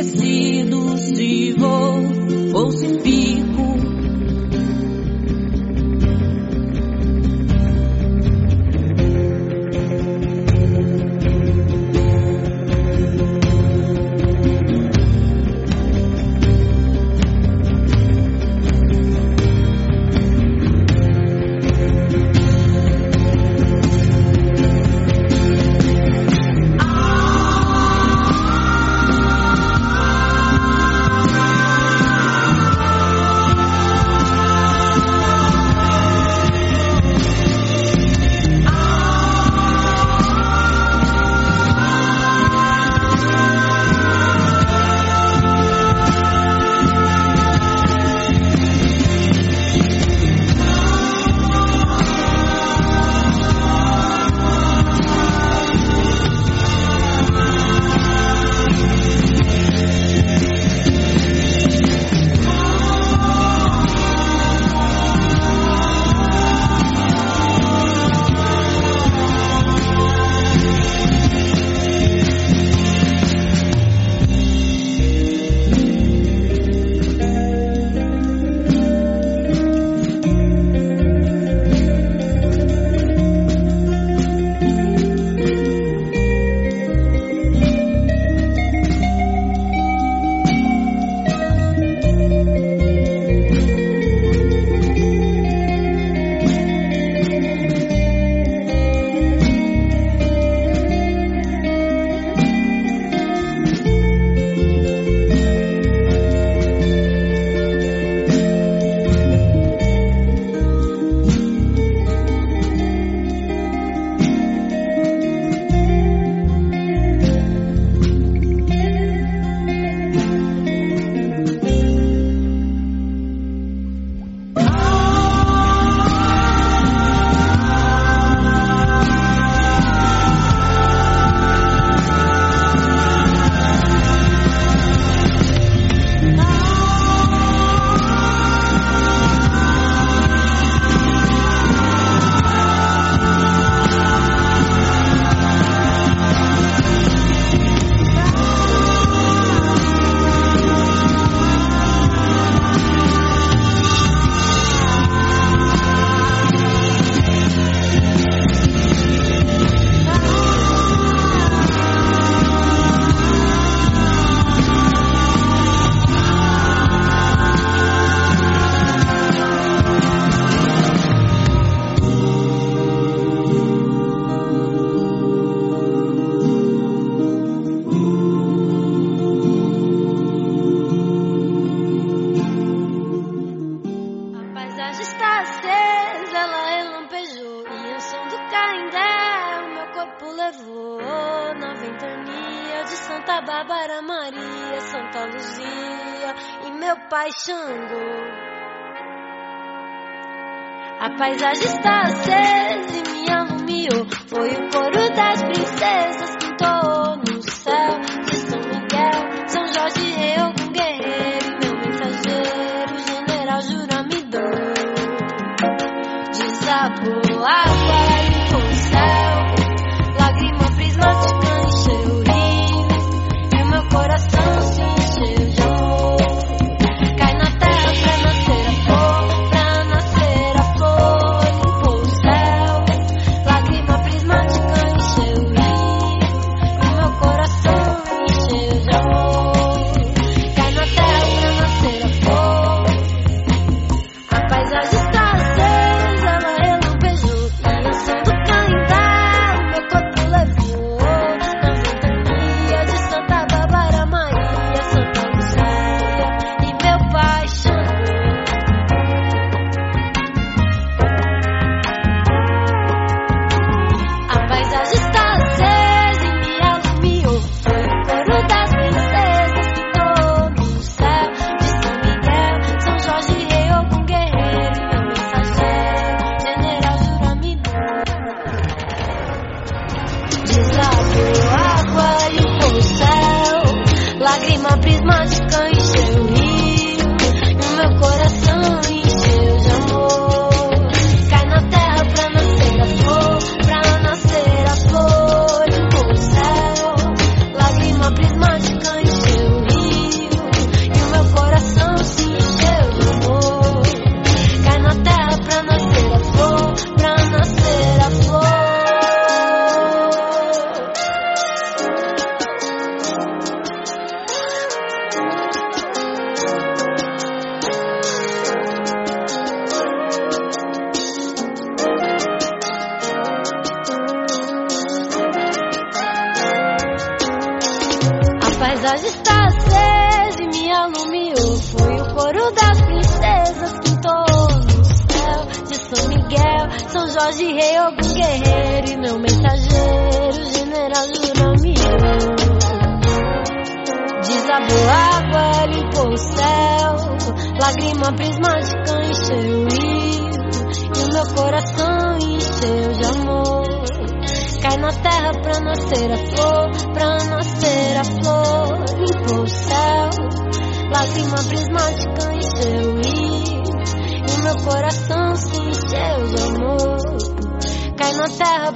[0.00, 2.19] esquecido se vou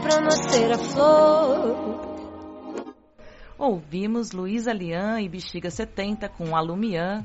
[0.05, 2.95] pra nascer a flor.
[3.57, 7.25] Ouvimos Luísa Lian e Bexiga 70 com Alumian,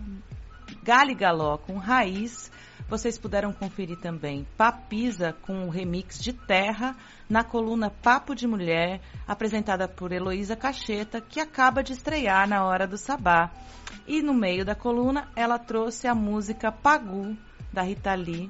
[0.82, 2.50] Gali Galó com Raiz.
[2.88, 6.96] Vocês puderam conferir também Papisa com o remix de Terra
[7.30, 12.88] na coluna Papo de Mulher, apresentada por Heloísa Cacheta, que acaba de estrear na Hora
[12.88, 13.52] do Sabá.
[14.08, 17.36] E no meio da coluna ela trouxe a música Pagu,
[17.74, 18.50] da Rita Lee,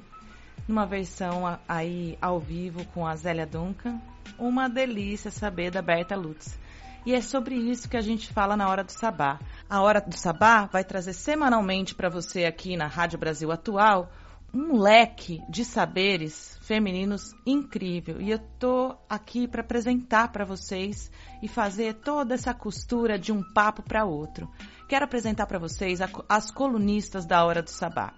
[0.70, 4.00] numa versão aí ao vivo com a Zélia Duncan.
[4.38, 6.56] Uma delícia saber da Berta Lutz.
[7.04, 9.40] E é sobre isso que a gente fala na Hora do Sabá.
[9.68, 14.12] A Hora do Sabá vai trazer semanalmente para você aqui na Rádio Brasil Atual
[14.54, 18.20] um leque de saberes femininos incrível.
[18.20, 21.10] E eu tô aqui para apresentar para vocês
[21.42, 24.48] e fazer toda essa costura de um papo para outro.
[24.88, 28.12] Quero apresentar para vocês as colunistas da Hora do Sabá.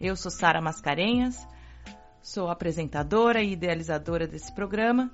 [0.00, 1.46] Eu sou Sara Mascarenhas,
[2.28, 5.10] sou apresentadora e idealizadora desse programa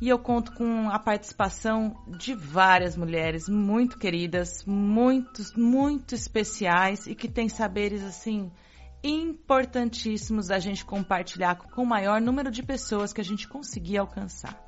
[0.00, 7.14] e eu conto com a participação de várias mulheres muito queridas, muitos, muito especiais e
[7.14, 8.50] que têm saberes assim
[9.02, 14.60] importantíssimos a gente compartilhar com o maior número de pessoas que a gente conseguir alcançar.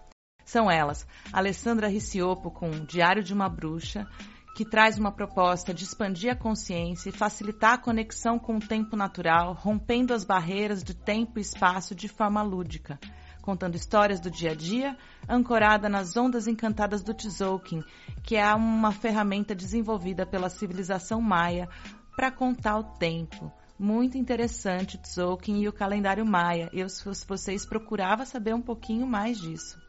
[0.45, 4.07] São elas, Alessandra Riciopo com Diário de uma Bruxa,
[4.55, 8.97] que traz uma proposta de expandir a consciência e facilitar a conexão com o tempo
[8.97, 12.99] natural, rompendo as barreiras do tempo e espaço de forma lúdica,
[13.43, 14.97] contando histórias do dia a dia,
[15.29, 17.83] ancorada nas ondas encantadas do Tzolk'in,
[18.23, 21.69] que é uma ferramenta desenvolvida pela civilização maia
[22.17, 23.53] para contar o tempo.
[23.79, 26.69] Muito interessante Tzolk'in e o calendário maia.
[26.73, 29.88] Eu, se fosse vocês, procurava saber um pouquinho mais disso.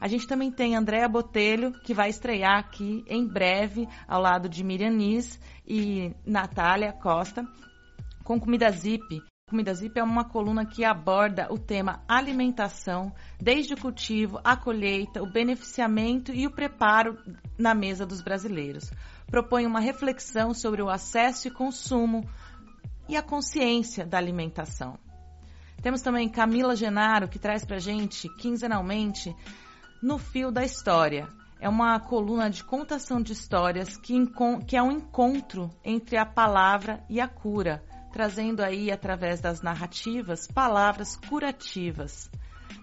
[0.00, 4.64] A gente também tem Andréa Botelho, que vai estrear aqui em breve, ao lado de
[4.64, 7.46] Miriam Nis e Natália Costa,
[8.24, 9.22] com Comida Zip.
[9.46, 15.22] Comida Zip é uma coluna que aborda o tema alimentação, desde o cultivo, a colheita,
[15.22, 17.18] o beneficiamento e o preparo
[17.58, 18.90] na mesa dos brasileiros.
[19.26, 22.26] Propõe uma reflexão sobre o acesso e consumo
[23.06, 24.98] e a consciência da alimentação.
[25.82, 29.34] Temos também Camila Genaro, que traz pra gente quinzenalmente
[30.02, 31.28] no Fio da História.
[31.60, 34.14] É uma coluna de contação de histórias que,
[34.66, 40.46] que é um encontro entre a palavra e a cura, trazendo aí, através das narrativas,
[40.46, 42.30] palavras curativas.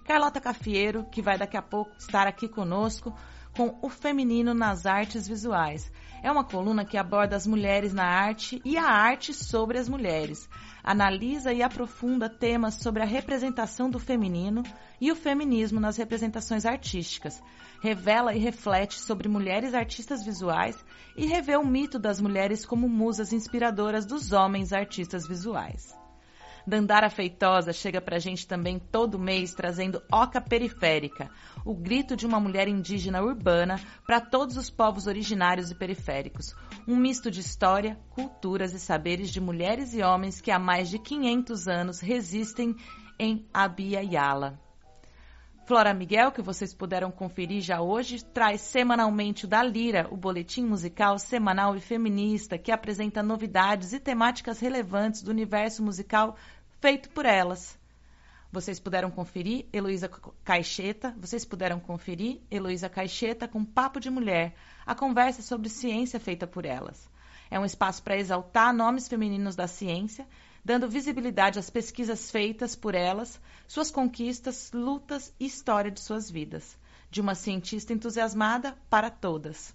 [0.05, 3.13] Carlota Cafiero, que vai daqui a pouco estar aqui conosco
[3.55, 5.91] com o feminino nas artes visuais.
[6.21, 10.49] É uma coluna que aborda as mulheres na arte e a arte sobre as mulheres.
[10.83, 14.63] Analisa e aprofunda temas sobre a representação do feminino
[15.01, 17.41] e o feminismo nas representações artísticas.
[17.81, 20.77] Revela e reflete sobre mulheres artistas visuais
[21.15, 25.96] e revê o mito das mulheres como musas inspiradoras dos homens artistas visuais.
[26.67, 31.31] Dandara Feitosa chega pra gente também todo mês trazendo Oca Periférica,
[31.63, 36.53] o grito de uma mulher indígena urbana para todos os povos originários e periféricos.
[36.85, 40.99] Um misto de história, culturas e saberes de mulheres e homens que há mais de
[40.99, 42.75] 500 anos resistem
[43.17, 44.59] em Abia Yala.
[45.67, 50.65] Flora Miguel, que vocês puderam conferir já hoje, traz semanalmente o da Lira, o boletim
[50.65, 56.37] musical semanal e feminista que apresenta novidades e temáticas relevantes do universo musical
[56.79, 57.77] feito por elas.
[58.51, 60.09] Vocês puderam conferir Heloísa
[60.43, 64.55] Caixeta, vocês puderam conferir Heloísa Caixeta com Papo de Mulher,
[64.85, 67.09] a conversa sobre ciência feita por elas.
[67.51, 70.27] É um espaço para exaltar nomes femininos da ciência,
[70.63, 76.77] dando visibilidade às pesquisas feitas por elas, suas conquistas, lutas e história de suas vidas.
[77.09, 79.73] De uma cientista entusiasmada para todas,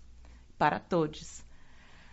[0.58, 1.42] para todos.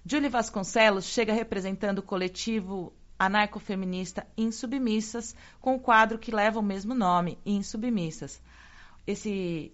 [0.06, 6.96] Julie Vasconcelos chega representando o coletivo anarcofeminista Insubmissas, com o quadro que leva o mesmo
[6.96, 8.42] nome, Insubmissas.
[9.06, 9.74] Esse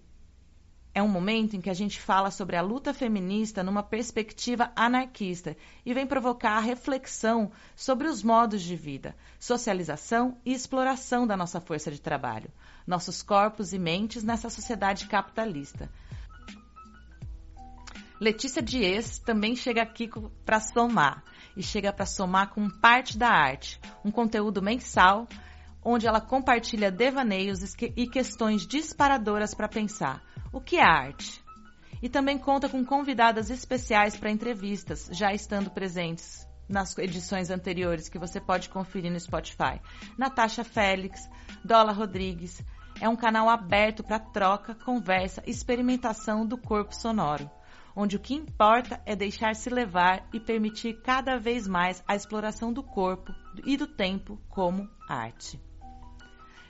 [0.96, 5.54] é um momento em que a gente fala sobre a luta feminista numa perspectiva anarquista
[5.84, 11.60] e vem provocar a reflexão sobre os modos de vida, socialização e exploração da nossa
[11.60, 12.50] força de trabalho,
[12.86, 15.90] nossos corpos e mentes nessa sociedade capitalista.
[18.18, 20.08] Letícia Dias também chega aqui
[20.46, 21.22] para somar.
[21.56, 25.26] E chega para somar com parte da arte, um conteúdo mensal
[25.88, 30.20] onde ela compartilha devaneios e questões disparadoras para pensar.
[30.52, 31.40] O que é arte?
[32.02, 38.18] E também conta com convidadas especiais para entrevistas, já estando presentes nas edições anteriores que
[38.18, 39.80] você pode conferir no Spotify.
[40.18, 41.30] Natasha Félix,
[41.64, 42.60] Dola Rodrigues.
[43.00, 47.48] É um canal aberto para troca, conversa, experimentação do corpo sonoro
[47.96, 52.82] onde o que importa é deixar-se levar e permitir cada vez mais a exploração do
[52.82, 53.32] corpo
[53.64, 55.58] e do tempo como arte.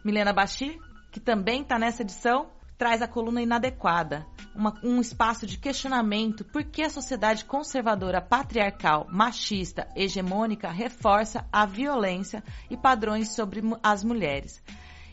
[0.04, 0.78] Milena Bachir,
[1.10, 4.24] que também está nessa edição, traz a coluna inadequada,
[4.54, 11.66] uma, um espaço de questionamento por que a sociedade conservadora, patriarcal, machista, hegemônica reforça a
[11.66, 14.62] violência e padrões sobre as mulheres,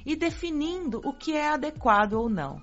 [0.06, 2.62] e definindo o que é adequado ou não.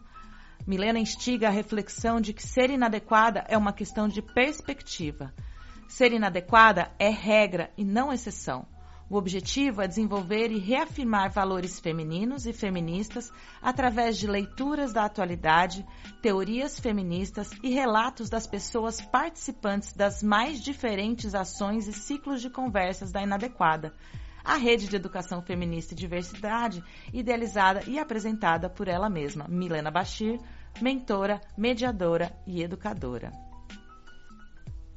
[0.70, 5.34] Milena instiga a reflexão de que ser inadequada é uma questão de perspectiva.
[5.88, 8.64] Ser inadequada é regra e não exceção.
[9.10, 15.84] O objetivo é desenvolver e reafirmar valores femininos e feministas através de leituras da atualidade,
[16.22, 23.10] teorias feministas e relatos das pessoas participantes das mais diferentes ações e ciclos de conversas
[23.10, 23.92] da Inadequada,
[24.44, 26.80] a rede de educação feminista e diversidade,
[27.12, 30.38] idealizada e apresentada por ela mesma, Milena Bachir,
[30.80, 33.32] mentora, mediadora e educadora.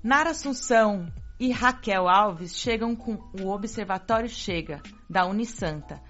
[0.03, 1.07] Nara Assunção
[1.39, 6.01] e Raquel Alves chegam com o Observatório Chega, da Unisanta,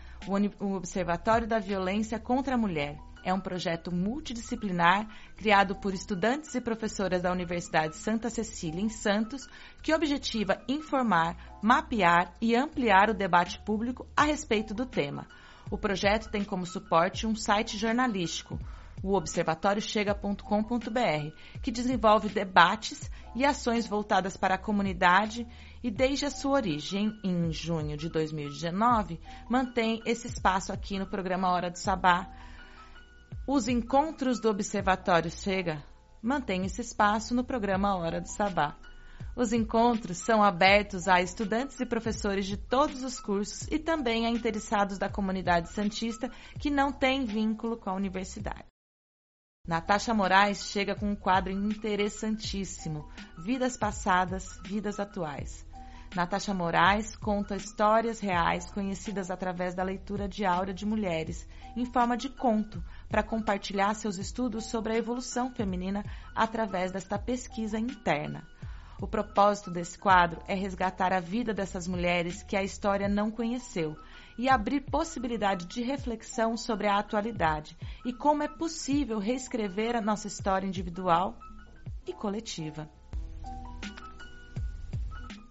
[0.59, 2.97] o Observatório da Violência contra a Mulher.
[3.23, 5.07] É um projeto multidisciplinar
[5.37, 9.47] criado por estudantes e professoras da Universidade Santa Cecília, em Santos,
[9.81, 15.25] que objetiva informar, mapear e ampliar o debate público a respeito do tema.
[15.71, 18.59] O projeto tem como suporte um site jornalístico,
[19.03, 25.45] o observatóriochega.com.br, que desenvolve debates e ações voltadas para a comunidade
[25.83, 29.19] e desde a sua origem, em junho de 2019,
[29.49, 32.31] mantém esse espaço aqui no programa Hora do Sabá.
[33.45, 35.83] Os encontros do Observatório Chega
[36.21, 38.77] mantêm esse espaço no programa Hora do Sabá.
[39.35, 44.29] Os encontros são abertos a estudantes e professores de todos os cursos e também a
[44.29, 48.72] interessados da comunidade santista que não têm vínculo com a universidade.
[49.65, 53.07] Natasha Moraes chega com um quadro interessantíssimo:
[53.37, 55.65] Vidas Passadas, Vidas Atuais.
[56.13, 62.17] Natasha Moraes conta histórias reais conhecidas através da leitura de aura de mulheres, em forma
[62.17, 66.03] de conto, para compartilhar seus estudos sobre a evolução feminina
[66.35, 68.45] através desta pesquisa interna.
[68.99, 73.97] O propósito desse quadro é resgatar a vida dessas mulheres que a história não conheceu
[74.37, 80.27] e abrir possibilidade de reflexão sobre a atualidade e como é possível reescrever a nossa
[80.27, 81.37] história individual
[82.07, 82.89] e coletiva.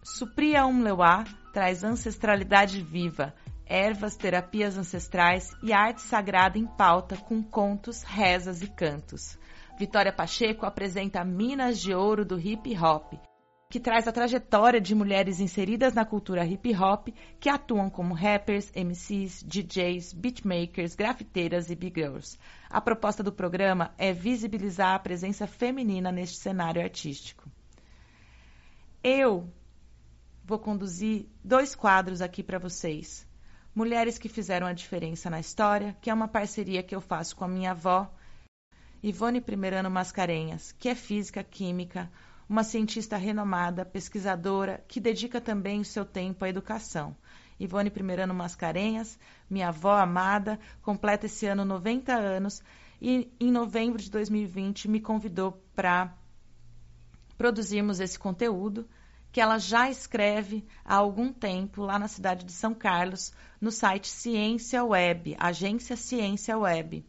[0.03, 3.35] Supria Umlewa traz ancestralidade viva,
[3.67, 9.39] ervas, terapias ancestrais e arte sagrada em pauta com contos, rezas e cantos.
[9.79, 13.15] Vitória Pacheco apresenta Minas de Ouro do Hip Hop,
[13.73, 17.09] que traz a trajetória de mulheres inseridas na cultura hip hop
[17.41, 22.39] que atuam como rappers, MCs, DJs, beatmakers, grafiteiras e big girls.
[22.69, 27.51] A proposta do programa é visibilizar a presença feminina neste cenário artístico.
[29.03, 29.49] Eu
[30.45, 33.27] vou conduzir dois quadros aqui para vocês.
[33.75, 37.45] Mulheres que fizeram a diferença na história, que é uma parceria que eu faço com
[37.45, 38.15] a minha avó,
[39.03, 42.11] Ivone Primeirano Mascarenhas, que é física, química,
[42.49, 47.17] uma cientista renomada, pesquisadora, que dedica também o seu tempo à educação.
[47.59, 52.63] Ivone Primeirano Mascarenhas, minha avó amada, completa esse ano 90 anos
[53.01, 56.13] e em novembro de 2020 me convidou para
[57.37, 58.89] produzirmos esse conteúdo
[59.33, 64.09] que ela já escreve há algum tempo lá na cidade de São Carlos, no site
[64.09, 67.05] Ciência Web, Agência Ciência Web,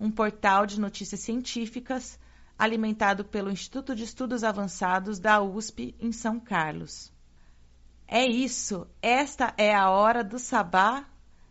[0.00, 2.18] um portal de notícias científicas
[2.62, 7.12] alimentado pelo Instituto de Estudos Avançados da USP em São Carlos.
[8.06, 11.04] É isso, esta é a hora do sabá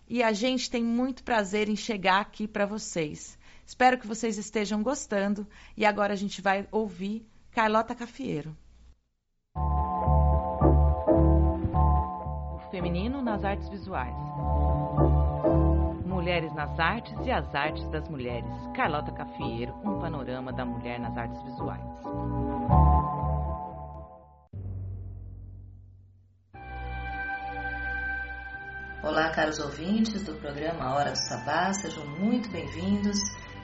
[0.08, 3.38] e a gente tem muito prazer em chegar aqui para vocês.
[3.66, 8.56] Espero que vocês estejam gostando e agora a gente vai ouvir Carlota Cafieiro.
[12.56, 14.16] O feminino nas artes visuais.
[16.22, 18.46] Mulheres nas Artes e as Artes das Mulheres.
[18.76, 21.82] Carlota Cafieiro, um panorama da mulher nas artes visuais.
[29.04, 33.18] Olá, caros ouvintes do programa Hora do Sabá, sejam muito bem-vindos.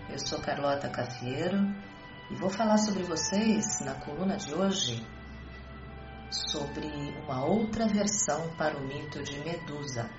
[0.10, 1.60] Eu sou Carlota Cafieiro
[2.32, 5.06] E vou falar sobre vocês na coluna de hoje
[6.32, 6.88] sobre
[7.24, 10.10] uma outra versão para o mito de Medusa.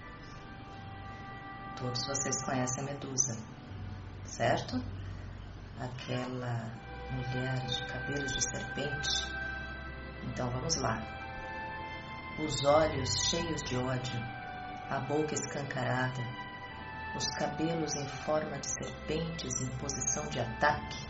[1.79, 3.39] Todos vocês conhecem a Medusa,
[4.25, 4.83] certo?
[5.79, 6.73] Aquela
[7.13, 9.33] mulher de cabelos de serpente.
[10.25, 11.01] Então vamos lá.
[12.45, 14.21] Os olhos cheios de ódio,
[14.91, 16.21] a boca escancarada,
[17.17, 21.07] os cabelos em forma de serpentes em posição de ataque.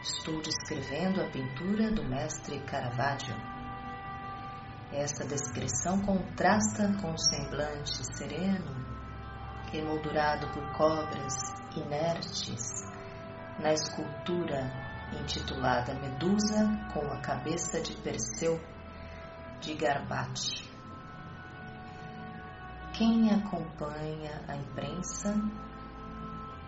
[0.00, 3.34] Estou descrevendo a pintura do mestre Caravaggio.
[4.92, 8.87] Esta descrição contrasta com o semblante sereno,
[9.76, 11.34] emoldurado por cobras
[11.76, 12.84] inertes,
[13.58, 14.70] na escultura
[15.20, 18.60] intitulada Medusa com a cabeça de Perseu
[19.60, 20.68] de Garbati.
[22.92, 25.34] Quem acompanha a imprensa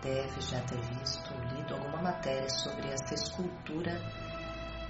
[0.01, 3.99] deve já ter visto ou lido alguma matéria sobre esta escultura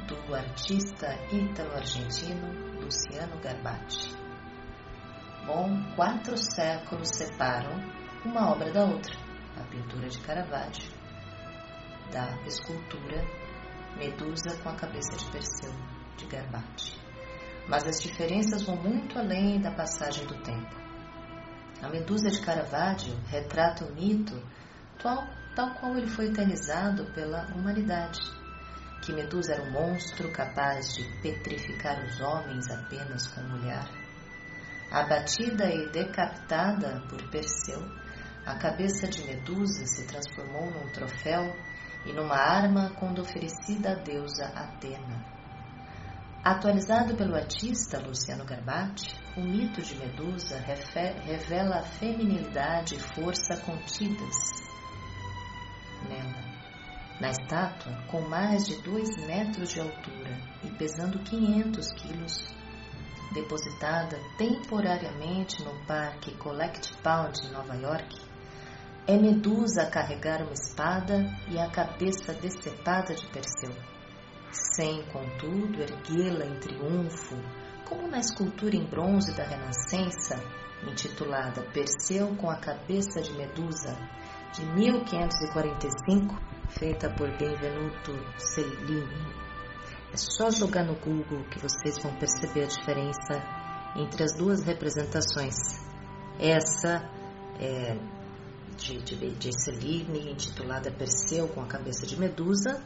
[0.08, 4.16] do artista ítalo-argentino Luciano Garbati.
[5.46, 9.16] Bom, quatro séculos separam uma obra da outra,
[9.60, 10.92] a pintura de Caravaggio,
[12.12, 13.26] da escultura
[13.98, 15.74] Medusa com a cabeça de Perseu
[16.18, 17.00] de Garbati.
[17.68, 20.76] Mas as diferenças vão muito além da passagem do tempo.
[21.82, 24.40] A Medusa de Caravaggio retrata o mito
[25.02, 28.20] tal, tal qual ele foi eternizado pela humanidade,
[29.02, 33.90] que Medusa era um monstro capaz de petrificar os homens apenas com um olhar.
[34.92, 37.82] Abatida e decapitada por Perseu,
[38.46, 41.56] a cabeça de Medusa se transformou num troféu
[42.06, 45.24] e numa arma quando oferecida à deusa Atena.
[46.44, 54.36] Atualizado pelo artista Luciano Garbati, o mito de Medusa revela a feminilidade e força contidas
[56.10, 56.42] nela.
[57.20, 62.34] Na estátua, com mais de 2 metros de altura e pesando 500 quilos,
[63.36, 68.31] depositada temporariamente no Parque Collect Pound em Nova York,
[69.08, 73.76] é Medusa carregar uma espada e a cabeça decepada de Perseu,
[74.52, 77.36] sem, contudo, erguê-la em triunfo,
[77.86, 80.40] como na escultura em bronze da Renascença,
[80.88, 83.98] intitulada Perseu com a cabeça de Medusa,
[84.54, 86.36] de 1545,
[86.70, 89.42] feita por Benvenuto Cellini.
[90.14, 93.42] É só jogar no Google que vocês vão perceber a diferença
[93.96, 95.56] entre as duas representações.
[96.40, 97.10] Essa
[97.60, 98.21] é
[98.82, 102.84] de, de, de Cellini, intitulada Perseu com a cabeça de Medusa,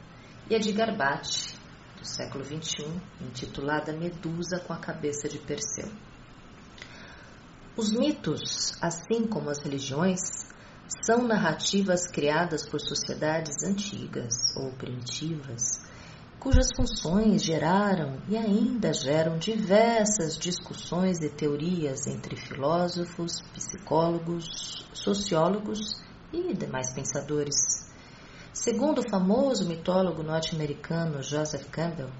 [0.49, 1.55] e a de Garbati,
[1.97, 2.85] do século XXI,
[3.21, 5.89] intitulada Medusa com a cabeça de Perseu.
[7.77, 10.19] Os mitos, assim como as religiões,
[11.03, 15.84] são narrativas criadas por sociedades antigas ou primitivas,
[16.45, 25.99] cujas funções geraram e ainda geram diversas discussões e teorias entre filósofos, psicólogos, sociólogos
[26.31, 27.55] e demais pensadores.
[28.53, 32.11] Segundo o famoso mitólogo norte-americano Joseph Campbell,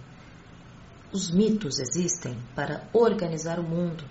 [1.13, 4.03] os mitos existem para organizar o mundo,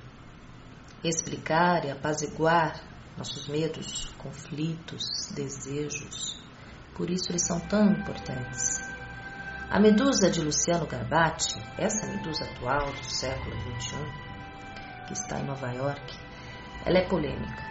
[1.02, 2.80] explicar e apaziguar
[3.18, 6.40] nossos medos, conflitos, desejos.
[6.96, 8.83] Por isso eles são tão importantes.
[9.70, 13.96] A medusa de Luciano Garbati, essa medusa atual do século XXI,
[15.06, 16.16] que está em Nova York,
[16.84, 17.64] ela é polêmica.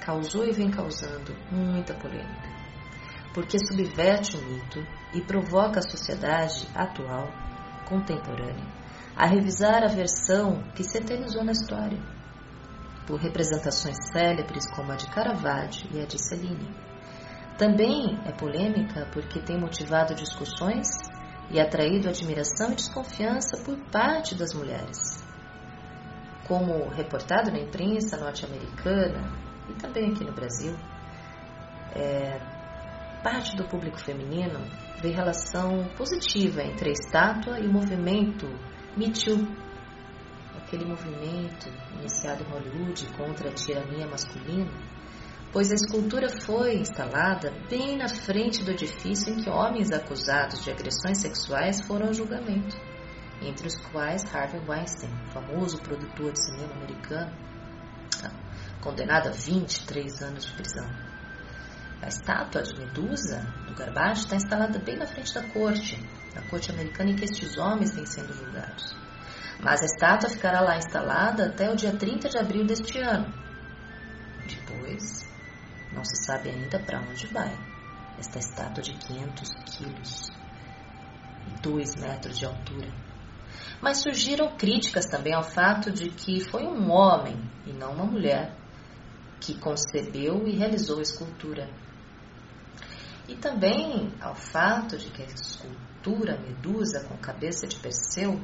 [0.00, 2.48] Causou e vem causando muita polêmica,
[3.34, 7.28] porque subverte o mito e provoca a sociedade atual,
[7.86, 8.66] contemporânea,
[9.16, 11.98] a revisar a versão que se eternizou na história
[13.06, 16.87] por representações célebres como a de Caravaggio e a de Cellini.
[17.58, 20.86] Também é polêmica porque tem motivado discussões
[21.50, 25.26] e atraído admiração e desconfiança por parte das mulheres.
[26.46, 29.28] Como reportado na imprensa norte-americana
[29.68, 30.72] e também aqui no Brasil,
[31.96, 32.38] é,
[33.24, 34.60] parte do público feminino
[35.02, 38.46] vê relação positiva entre a estátua e o movimento
[38.96, 39.46] Me Too,
[40.56, 41.68] aquele movimento
[41.98, 44.70] iniciado em Hollywood contra a tirania masculina,
[45.52, 50.70] pois a escultura foi instalada bem na frente do edifício em que homens acusados de
[50.70, 52.76] agressões sexuais foram ao julgamento,
[53.42, 57.32] entre os quais Harvey Weinstein, famoso produtor de cinema americano,
[58.80, 60.88] condenado a 23 anos de prisão.
[62.00, 65.98] A estátua de Medusa, do Garbage, está instalada bem na frente da corte,
[66.34, 68.96] na corte americana em que estes homens vêm sendo julgados
[69.60, 73.32] mas a estátua ficará lá instalada até o dia 30 de abril deste ano.
[74.46, 75.27] Depois,
[75.98, 77.52] não se sabe ainda para onde vai.
[78.18, 80.30] esta estátua de 500 quilos
[81.46, 82.88] e 2 metros de altura.
[83.80, 88.56] Mas surgiram críticas também ao fato de que foi um homem e não uma mulher
[89.40, 91.68] que concebeu e realizou a escultura.
[93.28, 98.40] E também ao fato de que a escultura Medusa com cabeça de Perseu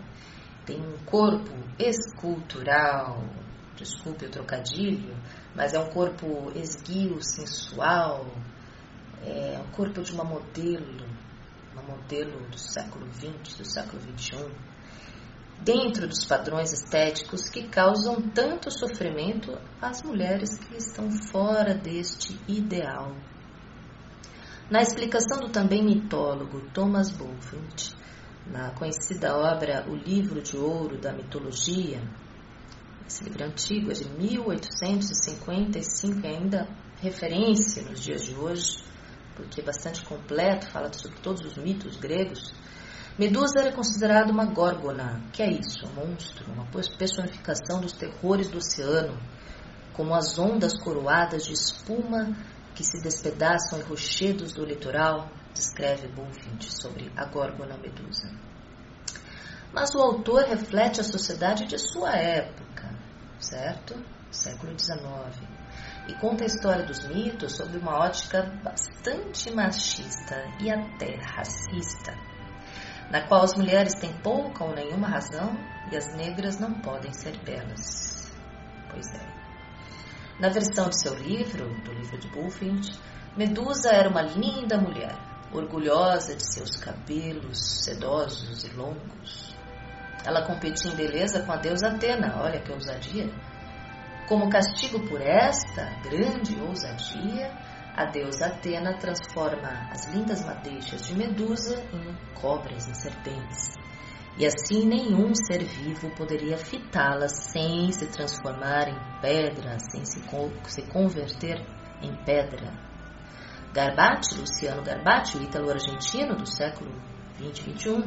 [0.65, 3.25] tem um corpo escultural,
[3.77, 5.17] desculpe o trocadilho,
[5.55, 8.27] mas é um corpo esguio, sensual,
[9.23, 11.07] é o corpo de uma modelo,
[11.73, 14.51] uma modelo do século XX, do século XXI,
[15.63, 23.13] dentro dos padrões estéticos que causam tanto sofrimento às mulheres que estão fora deste ideal.
[24.71, 27.95] Na explicação do também mitólogo Thomas Bulfinch,
[28.47, 32.03] na conhecida obra O Livro de Ouro da Mitologia,
[33.07, 36.67] esse livro antigo é de 1855 e ainda
[37.01, 38.83] referência nos dias de hoje,
[39.37, 42.53] porque é bastante completo, fala sobre todos os mitos gregos.
[43.19, 48.59] Medusa era considerada uma górgona, que é isso, um monstro, uma personificação dos terrores do
[48.59, 49.19] oceano,
[49.93, 52.35] como as ondas coroadas de espuma
[52.75, 58.29] que se despedaçam em rochedos do litoral, descreve Bulfinch sobre a górgona Medusa.
[59.73, 62.84] Mas o autor reflete a sociedade de sua época,
[63.41, 63.95] certo?
[64.31, 65.01] Século XIX.
[66.09, 72.15] E conta a história dos mitos sob uma ótica bastante machista e até racista,
[73.11, 75.57] na qual as mulheres têm pouca ou nenhuma razão
[75.91, 78.33] e as negras não podem ser belas.
[78.91, 79.35] Pois é.
[80.41, 82.99] Na versão de seu livro, do livro de Bulfinch,
[83.37, 85.17] Medusa era uma linda mulher,
[85.53, 89.54] orgulhosa de seus cabelos sedosos e longos.
[90.25, 93.29] Ela competia em beleza com a deusa Atena, olha que ousadia.
[94.27, 97.53] Como castigo por esta grande ousadia,
[97.95, 103.75] a deusa Atena transforma as lindas madeixas de Medusa em cobras, em serpentes.
[104.37, 110.21] E assim nenhum ser vivo poderia fitá-las sem se transformar em pedra, sem se,
[110.65, 111.65] se converter
[112.03, 112.73] em pedra.
[113.73, 116.91] Garbati, Luciano Garbati, o ítalo-argentino do século
[117.37, 118.05] 20 e 21,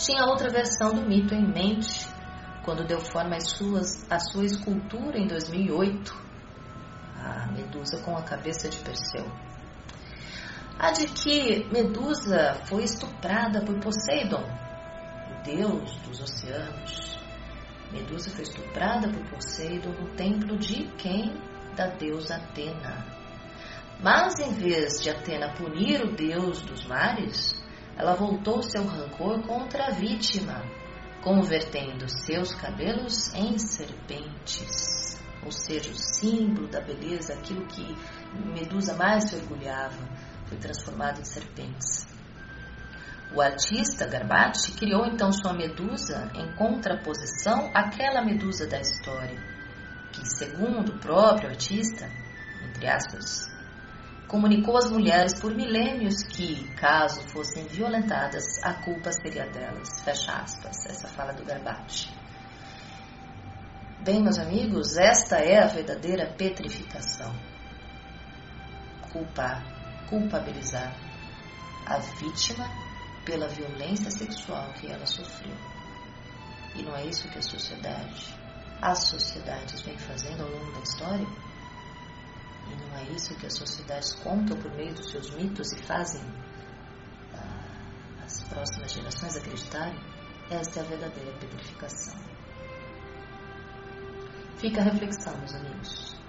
[0.00, 2.08] tinha outra versão do mito em mente
[2.64, 6.14] quando deu forma às suas, à sua escultura em 2008,
[7.18, 9.26] a Medusa com a cabeça de Perseu.
[10.78, 17.18] A de que Medusa foi estuprada por Poseidon, o deus dos oceanos.
[17.92, 21.34] Medusa foi estuprada por Poseidon no templo de quem?
[21.76, 23.04] Da deusa Atena.
[24.02, 27.59] Mas em vez de Atena punir o deus dos mares,
[28.00, 30.64] ela voltou seu rancor contra a vítima,
[31.22, 37.94] convertendo seus cabelos em serpentes, ou seja, o símbolo da beleza, aquilo que
[38.54, 39.98] Medusa mais se orgulhava,
[40.46, 42.06] foi transformado em serpentes.
[43.34, 49.38] O artista Garbati criou então sua medusa em contraposição àquela medusa da história,
[50.10, 52.08] que, segundo o próprio artista,
[52.66, 53.49] entre aspas,
[54.30, 60.00] comunicou às mulheres por milênios que, caso fossem violentadas, a culpa seria delas.
[60.04, 60.86] Fecha aspas.
[60.86, 62.08] Essa fala do Garbati.
[64.04, 67.34] Bem, meus amigos, esta é a verdadeira petrificação.
[69.12, 69.64] Culpar,
[70.08, 70.94] culpabilizar
[71.86, 72.70] a vítima
[73.24, 75.56] pela violência sexual que ela sofreu.
[76.76, 78.32] E não é isso que a sociedade,
[78.80, 81.49] as sociedades vêm fazendo ao longo da história?
[82.90, 86.22] Não é isso que as sociedades contam por meio dos seus mitos e fazem
[87.34, 89.98] ah, as próximas gerações acreditarem?
[90.50, 92.18] Esta é a verdadeira petrificação.
[94.56, 96.20] Fica a reflexão, meus amigos.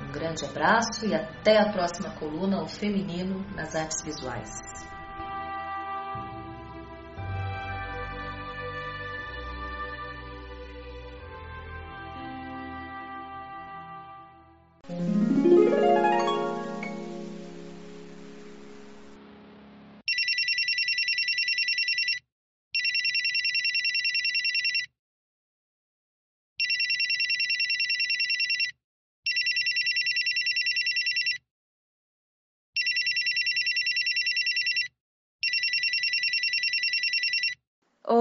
[0.00, 4.50] Um grande abraço e até a próxima coluna, o feminino nas artes visuais.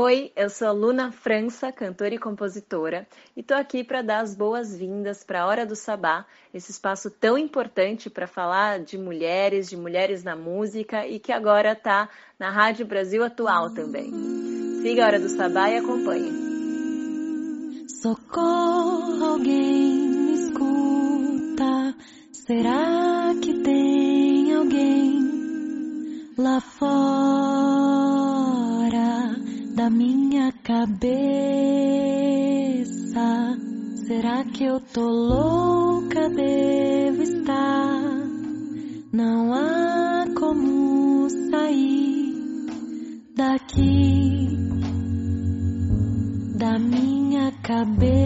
[0.04, 3.08] Oi, eu sou Luna França, cantora e compositora,
[3.38, 7.38] e tô aqui para dar as boas-vindas para a Hora do Sabá, esse espaço tão
[7.38, 12.10] importante para falar de mulheres, de mulheres na música e que agora tá
[12.40, 14.12] na Rádio Brasil Atual também.
[14.82, 16.32] Siga a Hora do Sabá e acompanhe.
[18.02, 21.96] Socorro, alguém me escuta.
[22.32, 25.22] Será que tem alguém
[26.40, 28.01] lá fora
[29.82, 31.10] da minha cabeça.
[34.06, 36.30] Será que eu tô louca?
[36.30, 38.00] Devo estar.
[39.12, 42.36] Não há como sair
[43.36, 44.56] daqui
[46.60, 48.22] da minha cabeça.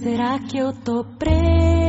[0.00, 1.85] Será que eu tô presa?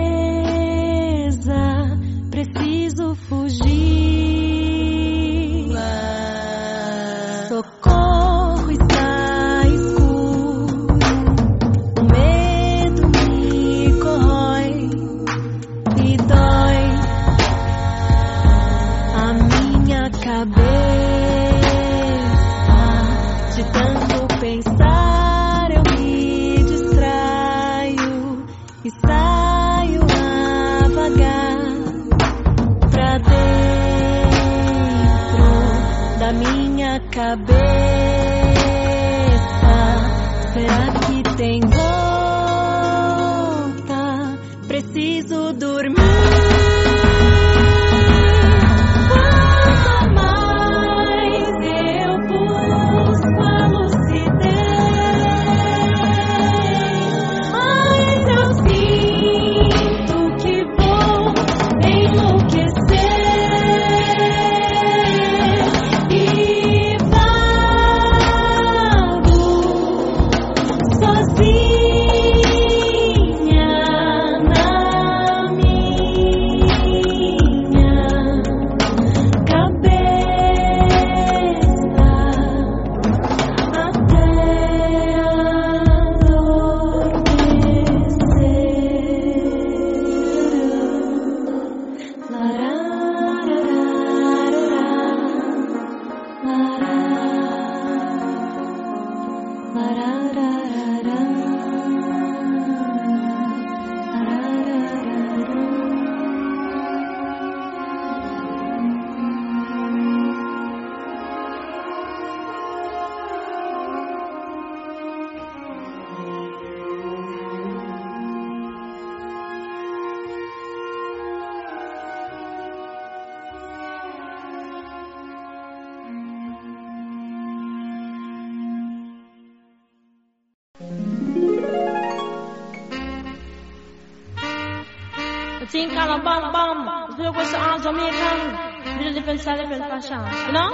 [139.38, 140.48] Different style, different fashion.
[140.48, 140.70] You know?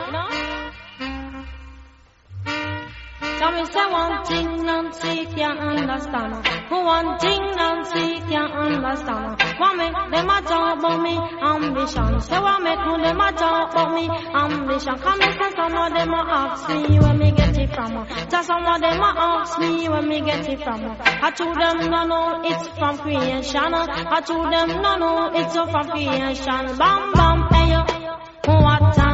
[3.39, 6.47] Tell me say one thing Nancy can't understand.
[6.69, 9.41] Who one thing Nancy can't understand.
[9.59, 12.21] What make them a talk about me ambition?
[12.21, 14.95] Say what make who them a talk about me ambition?
[14.99, 18.07] Come and say some of them a ask me where me get it from.
[18.29, 20.97] Just some of them a ask me where me get it from.
[21.01, 23.73] I told them no no it's from creation.
[23.73, 26.77] I told them no no it's from creation.
[26.77, 28.02] Bam bam hey yo.
[28.45, 29.12] What a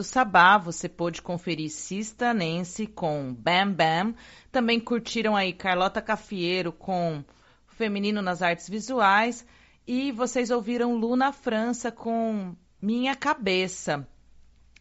[0.00, 0.56] do Sabá.
[0.56, 4.14] Você pôde conferir Sista Nancy com Bam Bam.
[4.50, 7.22] Também curtiram aí Carlota Cafieiro com
[7.68, 9.44] Feminino nas Artes Visuais.
[9.86, 14.08] E vocês ouviram Luna França com Minha Cabeça.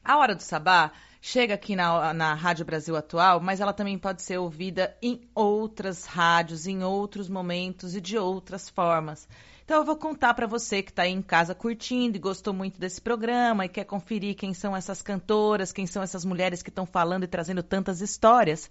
[0.05, 4.21] A Hora do Sabá chega aqui na, na Rádio Brasil Atual, mas ela também pode
[4.21, 9.27] ser ouvida em outras rádios, em outros momentos e de outras formas.
[9.69, 12.79] Então eu vou contar para você que está aí em casa curtindo e gostou muito
[12.79, 16.87] desse programa e quer conferir quem são essas cantoras, quem são essas mulheres que estão
[16.87, 18.67] falando e trazendo tantas histórias.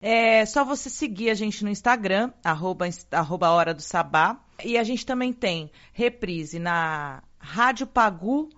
[0.00, 4.40] É só você seguir a gente no Instagram, arroba, arroba Hora do Sabá.
[4.64, 8.52] E a gente também tem reprise na radiopagu.com.br,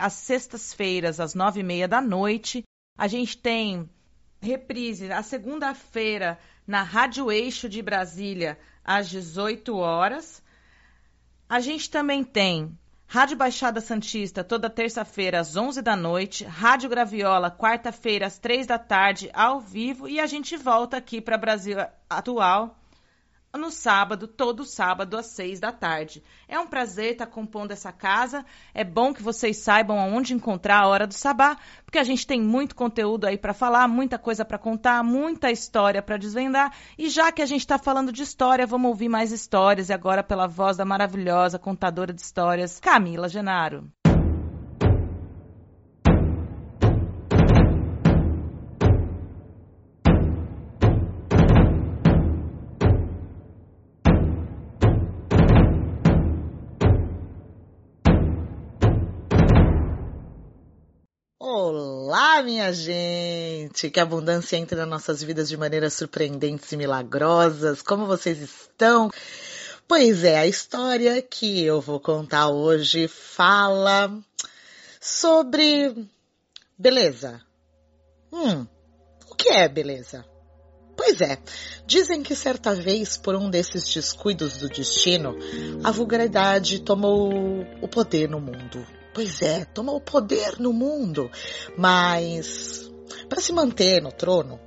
[0.00, 2.62] às sextas-feiras, às nove e meia da noite.
[2.96, 3.86] A gente tem
[4.40, 10.42] reprise a segunda-feira na Rádio Eixo de Brasília, às 18 horas.
[11.48, 12.76] A gente também tem
[13.06, 16.44] Rádio Baixada Santista, toda terça-feira, às 11 da noite.
[16.44, 20.08] Rádio Graviola, quarta-feira, às 3 da tarde, ao vivo.
[20.08, 21.76] E a gente volta aqui para Brasil
[22.08, 22.81] Atual
[23.58, 26.22] no sábado, todo sábado, às 6 da tarde.
[26.48, 28.44] É um prazer estar compondo essa casa.
[28.72, 32.40] É bom que vocês saibam aonde encontrar a Hora do Sabá, porque a gente tem
[32.40, 36.74] muito conteúdo aí para falar, muita coisa para contar, muita história para desvendar.
[36.96, 39.90] E já que a gente está falando de história, vamos ouvir mais histórias.
[39.90, 43.92] E agora, pela voz da maravilhosa contadora de histórias, Camila Genaro.
[62.42, 63.88] Minha gente!
[63.88, 67.82] Que abundância entre nas nossas vidas de maneiras surpreendentes e milagrosas.
[67.82, 69.10] Como vocês estão?
[69.86, 74.12] Pois é, a história que eu vou contar hoje fala
[75.00, 76.08] sobre
[76.76, 77.40] beleza.
[78.32, 78.66] Hum,
[79.30, 80.24] o que é beleza?
[80.96, 81.38] Pois é,
[81.86, 85.36] dizem que certa vez, por um desses descuidos do destino,
[85.84, 87.30] a vulgaridade tomou
[87.80, 88.84] o poder no mundo.
[89.14, 91.30] Pois é, tomou o poder no mundo,
[91.76, 92.90] mas
[93.28, 94.58] para se manter no trono,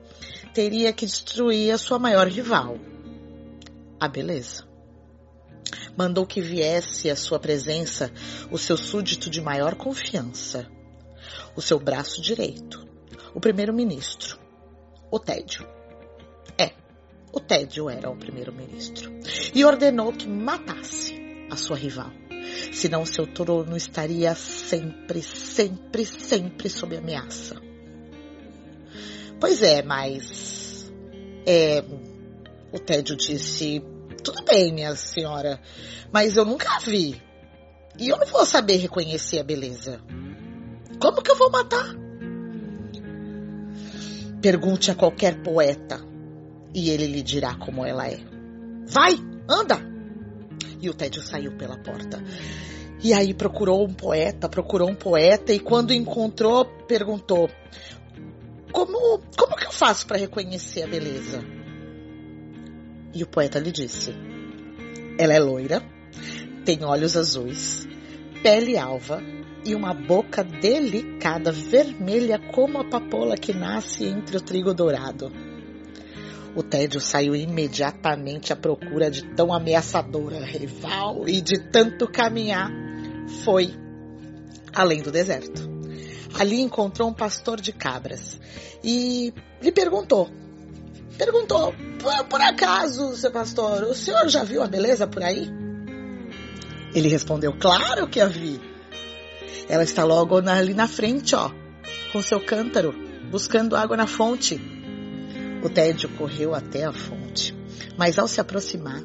[0.53, 2.77] teria que destruir a sua maior rival,
[3.99, 4.67] a beleza.
[5.97, 8.11] Mandou que viesse à sua presença
[8.51, 10.69] o seu súdito de maior confiança,
[11.55, 12.87] o seu braço direito,
[13.33, 14.37] o primeiro-ministro,
[15.09, 15.67] o Tédio.
[16.57, 16.71] É,
[17.33, 19.11] o Tédio era o primeiro-ministro.
[19.53, 21.15] E ordenou que matasse
[21.49, 22.11] a sua rival
[22.71, 27.55] senão seu trono estaria sempre, sempre, sempre sob ameaça.
[29.39, 30.91] Pois é, mas.
[31.45, 31.83] É,
[32.71, 33.83] o Tédio disse:
[34.23, 35.59] Tudo bem, minha senhora,
[36.11, 37.21] mas eu nunca vi.
[37.97, 40.01] E eu não vou saber reconhecer a beleza.
[40.99, 41.95] Como que eu vou matar?
[44.41, 45.99] Pergunte a qualquer poeta
[46.73, 48.19] e ele lhe dirá como ela é.
[48.85, 49.17] Vai,
[49.49, 49.94] anda!
[50.81, 52.21] E o Tédio saiu pela porta.
[53.03, 57.49] E aí procurou um poeta, procurou um poeta e quando encontrou, perguntou:
[58.71, 61.43] Como, como que eu faço para reconhecer a beleza?
[63.13, 64.13] E o poeta lhe disse:
[65.19, 65.83] Ela é loira,
[66.65, 67.87] tem olhos azuis,
[68.41, 69.21] pele alva
[69.65, 75.31] e uma boca delicada, vermelha como a papoula que nasce entre o trigo dourado.
[76.55, 82.71] O Tédio saiu imediatamente à procura de tão ameaçadora rival e de tanto caminhar
[83.43, 83.75] foi
[84.73, 85.69] além do deserto.
[86.39, 88.39] Ali encontrou um pastor de cabras
[88.81, 90.29] e lhe perguntou:
[91.17, 95.49] Perguntou, por, por acaso, seu pastor, o senhor já viu a beleza por aí?
[96.93, 98.61] Ele respondeu: Claro que a vi.
[99.67, 101.51] Ela está logo ali na frente, ó,
[102.13, 102.93] com seu cântaro,
[103.29, 104.61] buscando água na fonte.
[105.65, 107.51] O tédio correu até a fonte,
[107.97, 109.01] mas ao se aproximar,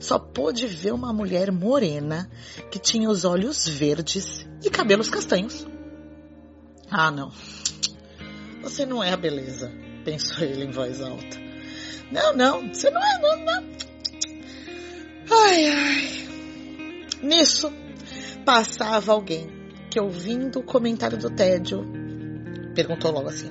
[0.00, 2.30] só pôde ver uma mulher morena
[2.70, 5.66] que tinha os olhos verdes e cabelos castanhos.
[6.90, 7.30] Ah, não.
[8.62, 9.70] Você não é a beleza,
[10.02, 11.36] pensou ele em voz alta.
[12.10, 13.64] Não, não, você não é, não, não.
[15.30, 16.28] Ai, ai.
[17.22, 17.70] Nisso,
[18.46, 19.46] passava alguém
[19.90, 21.84] que, ouvindo o comentário do tédio,
[22.74, 23.50] perguntou logo assim.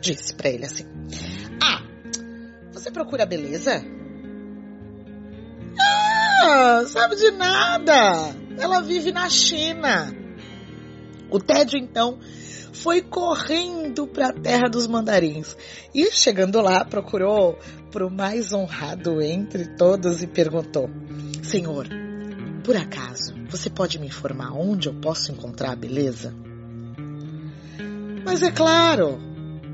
[0.00, 0.86] Disse para ele assim:
[2.84, 3.82] você procura beleza?
[5.80, 8.36] Ah, sabe de nada.
[8.58, 10.14] Ela vive na China.
[11.30, 12.18] O tédio então
[12.74, 15.56] foi correndo para a terra dos mandarins
[15.94, 17.58] e chegando lá procurou
[17.90, 20.90] para o mais honrado entre todos e perguntou:
[21.42, 21.88] Senhor,
[22.62, 26.34] por acaso você pode me informar onde eu posso encontrar a beleza?
[28.26, 29.18] Mas é claro,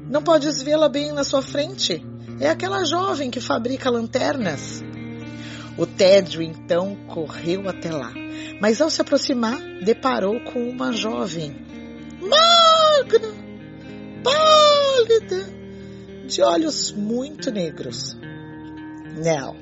[0.09, 2.07] não podes vê-la bem na sua frente.
[2.41, 4.83] É aquela jovem que fabrica lanternas.
[5.77, 8.13] O tédio então correu até lá,
[8.61, 11.55] mas ao se aproximar, deparou com uma jovem
[12.21, 13.29] magra,
[14.25, 15.49] pálida,
[16.27, 18.17] de olhos muito negros.
[19.23, 19.57] Não,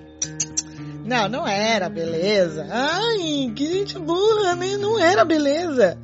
[1.05, 2.67] não, não era beleza.
[2.71, 4.77] Ai, que gente burra, né?
[4.77, 5.99] Não era beleza.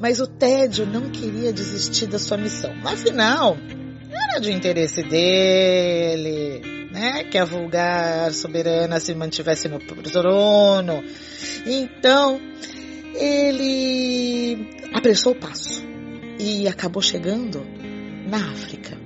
[0.00, 2.72] Mas o tédio não queria desistir da sua missão.
[2.84, 3.56] Afinal,
[4.36, 7.24] era de interesse dele, né?
[7.24, 11.02] Que a vulgar soberana se mantivesse no trono.
[11.66, 12.38] Então,
[13.14, 15.82] ele apressou o passo
[16.38, 17.66] e acabou chegando
[18.28, 18.98] na África.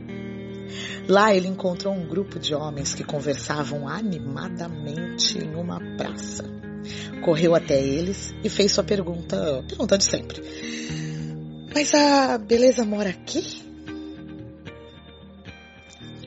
[1.09, 6.44] Lá ele encontrou um grupo de homens que conversavam animadamente em uma praça.
[7.24, 10.43] Correu até eles e fez sua pergunta, pergunta de sempre.
[11.73, 13.69] Mas a beleza mora aqui?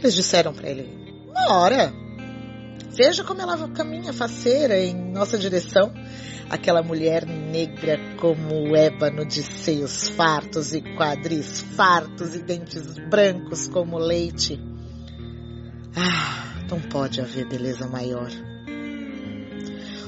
[0.03, 0.85] Eles disseram para ele:
[1.27, 1.93] Mora.
[2.91, 5.93] Veja como ela caminha faceira em nossa direção.
[6.49, 13.67] Aquela mulher negra como o ébano de seios fartos e quadris fartos e dentes brancos
[13.69, 14.59] como leite.
[15.95, 18.29] Ah, não pode haver beleza maior.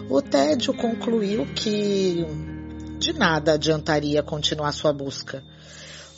[0.09, 2.23] O tédio concluiu que
[2.99, 5.41] de nada adiantaria continuar sua busca,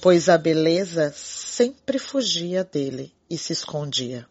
[0.02, 4.28] pois a beleza sempre fugia dele e se escondia.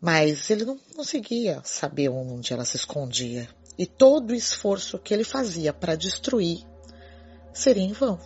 [0.00, 5.24] Mas ele não conseguia saber onde ela se escondia, e todo o esforço que ele
[5.24, 6.64] fazia para destruir
[7.52, 8.18] seria em vão.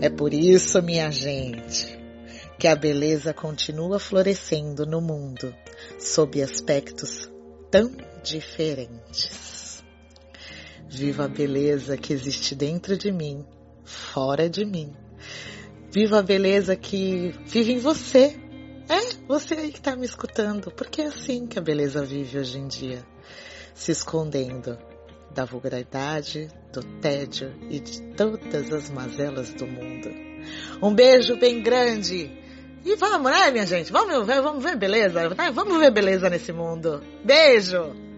[0.00, 1.98] É por isso, minha gente,
[2.58, 5.54] que a beleza continua florescendo no mundo
[5.98, 7.30] sob aspectos
[7.70, 7.90] tão
[8.22, 9.82] diferentes.
[10.88, 13.46] Viva a beleza que existe dentro de mim,
[13.84, 14.92] fora de mim.
[15.90, 18.36] Viva a beleza que vive em você.
[18.88, 22.58] É, você aí que está me escutando, porque é assim que a beleza vive hoje
[22.58, 23.04] em dia,
[23.74, 24.78] se escondendo
[25.32, 30.08] da vulgaridade, do tédio e de todas as mazelas do mundo.
[30.82, 32.30] Um beijo bem grande
[32.84, 33.92] e vamos, né, minha gente?
[33.92, 35.28] Vamos ver, vamos ver beleza?
[35.52, 37.02] Vamos ver beleza nesse mundo.
[37.24, 38.09] Beijo!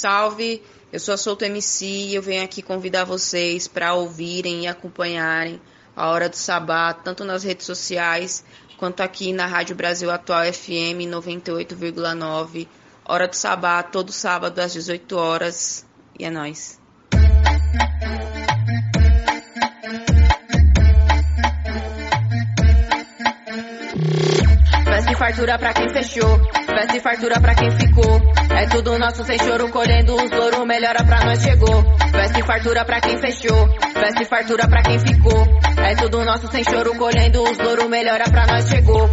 [0.00, 4.66] Salve, eu sou a Solto MC e eu venho aqui convidar vocês para ouvirem e
[4.66, 5.60] acompanharem
[5.94, 8.42] a Hora do Sabá, tanto nas redes sociais
[8.78, 12.66] quanto aqui na Rádio Brasil Atual FM 98,9.
[13.04, 15.86] Hora do Sabá, todo sábado às 18 horas.
[16.18, 16.80] E é nóis.
[24.82, 28.39] Festa e fartura pra quem fechou, festa e fartura pra quem ficou.
[28.50, 31.82] É tudo nosso sem choro, colhendo os louros, melhora pra nós chegou.
[32.10, 35.46] Festa e fartura pra quem fechou, festa e fartura pra quem ficou.
[35.78, 39.08] É tudo nosso sem choro, colhendo os louros, melhora pra nós chegou.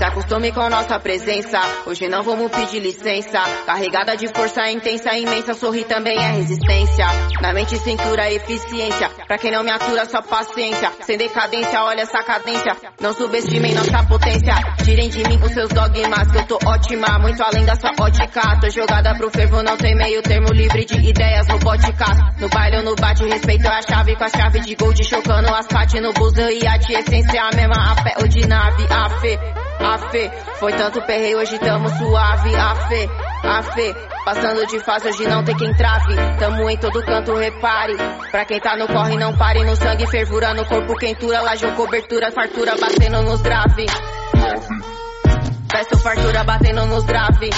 [0.00, 1.60] Se acostume com nossa presença.
[1.84, 3.38] Hoje não vamos pedir licença.
[3.66, 5.52] Carregada de força intensa, imensa.
[5.52, 7.04] Sorrir também é resistência.
[7.42, 9.10] Na mente, cintura, eficiência.
[9.26, 10.90] Pra quem não me atura, só paciência.
[11.02, 12.74] Sem decadência, olha essa cadência.
[12.98, 14.54] Não subestimem nossa potência.
[14.82, 17.18] Tirem de mim os seus dogmas, que eu tô ótima.
[17.18, 18.58] Muito além da sua ótica.
[18.58, 22.40] Tô jogada pro fervo, não tem meio termo livre de ideias robóticas.
[22.40, 25.04] No baile ou no bate, respeito é a chave com a chave de gold.
[25.04, 27.92] Chocando as pates no busão e a essência a mesma.
[27.92, 29.59] A pé ou de nave, a fé.
[29.82, 32.54] A fé, foi tanto perreio, hoje tamo suave.
[32.54, 33.08] A fé,
[33.42, 33.94] a fé,
[34.24, 36.14] passando de fase, hoje não tem quem trave.
[36.38, 37.96] Tamo em todo canto, repare.
[38.30, 39.64] Pra quem tá no corre, não pare.
[39.64, 41.40] No sangue, fervura, no corpo, quentura.
[41.40, 43.86] Laje cobertura, fartura, batendo nos grave.
[45.70, 47.50] Peço fartura, batendo nos grave.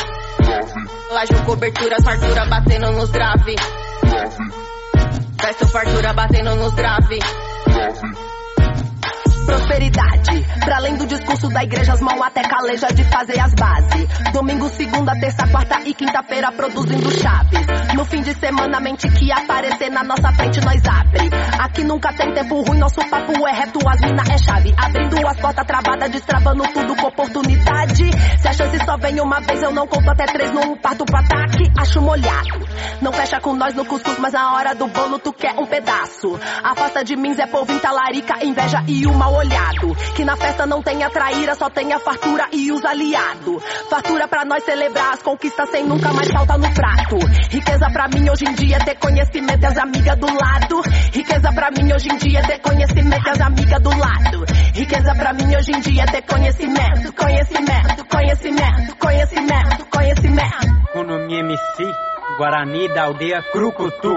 [1.11, 3.57] Laje cobertura, fartura, batendo nos grave.
[5.39, 7.19] Peço fartura, batendo nos grave.
[9.45, 14.07] Prosperidade, pra além do discurso da igreja, as mãos até caleja de fazer as bases.
[14.33, 17.67] Domingo, segunda, terça, quarta e quinta-feira produzindo chaves.
[17.95, 21.31] No fim de semana, mente que aparecer na nossa frente, nós abre.
[21.59, 24.75] Aqui nunca tem tempo ruim, nosso papo é reto, as mina é chave.
[24.77, 28.11] Abrindo as portas travadas, destravando tudo com oportunidade.
[28.41, 31.17] Se a chance só vem uma vez, eu não conto até três, não parto pro
[31.17, 32.67] ataque, acho molhado.
[33.01, 36.39] Não fecha com nós no cuscuz, mas na hora do bolo tu quer um pedaço.
[36.63, 39.95] Afasta de mim, Zé Povo, talarica, inveja e o mal olhado.
[40.15, 43.63] Que na festa não tenha traíra, só tenha fartura e os aliados.
[43.89, 47.19] Fartura pra nós celebrar as conquistas sem nunca mais falta no prato.
[47.51, 50.83] Riqueza pra mim hoje em dia é ter conhecimento e as amigas do lado.
[51.13, 54.45] Riqueza pra mim hoje em dia é ter conhecimento e as amigas do lado.
[54.75, 60.93] Riqueza pra mim hoje em dia é ter conhecimento, conhecimento, conhecimento, conhecimento, conhecimento.
[60.93, 61.85] Kunumi MC,
[62.37, 64.15] Guarani da aldeia Crucutu,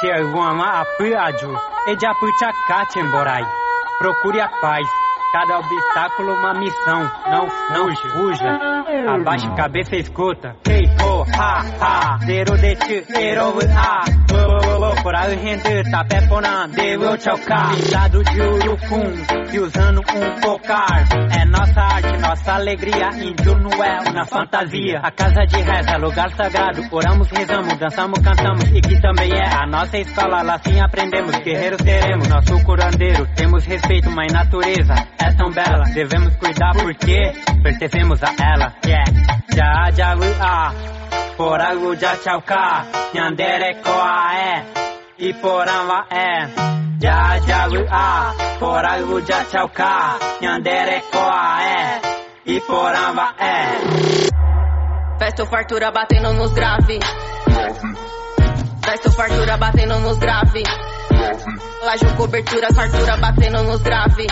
[0.00, 1.52] Tcheguama Apuaju,
[1.88, 3.67] Ejapuchacachemborai.
[3.98, 4.84] Procure a paz,
[5.32, 8.58] cada obstáculo uma missão, não, não fuja.
[9.08, 10.56] Abaixe a cabeça e escuta.
[10.66, 14.04] Hey, ho, ha, ha, zero de ti, zero, ah.
[14.30, 17.74] Oh, oh, oh, por aí rende, tapé porã, deu chocar.
[17.74, 21.08] Pintado de urucum, e usando um cocar.
[21.38, 25.00] É nossa arte, nossa alegria, índio não é uma fantasia.
[25.02, 28.64] A casa de reza, lugar sagrado, oramos, rezamos, dançamos, cantamos.
[28.70, 31.36] E que também é a nossa escola, lá sim aprendemos.
[31.38, 33.26] Guerreiros seremos, nosso curandeiro.
[33.34, 35.84] Temos respeito, mas natureza é tão bela.
[35.94, 37.32] Devemos cuidar porque
[37.62, 38.74] pertencemos a ela.
[38.84, 39.04] Yeah.
[39.54, 40.72] Já, já, ah.
[41.36, 42.84] Por algo já chauka,
[43.14, 44.64] nyandere koa é.
[45.18, 46.48] E poramba é.
[47.00, 48.34] Já, já, ah.
[48.58, 52.00] Por algo já chauka, nyandere koa é.
[52.46, 54.38] E poramba é.
[55.18, 57.00] Festo fartura batendo nos grave.
[58.84, 60.62] Festo fartura batendo nos grave.
[61.84, 64.26] Laje cobertura, fartura batendo nos grave.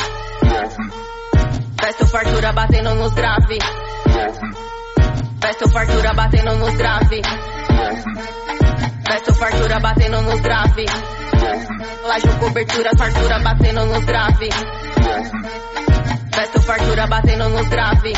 [1.80, 3.58] Festo fartura batendo nos grave.
[5.40, 7.22] Festo fartura batendo nos grave.
[9.06, 10.86] Festo fartura batendo nos grave.
[12.08, 14.48] Laje cobertura, fartura batendo nos grave.
[16.32, 18.12] Festo fartura batendo nos grave.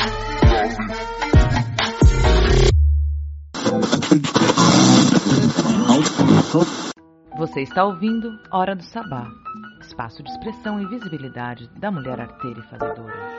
[7.36, 9.26] Você está ouvindo Hora do Sabá,
[9.88, 13.38] espaço de expressão e visibilidade da mulher arteira e fazedora.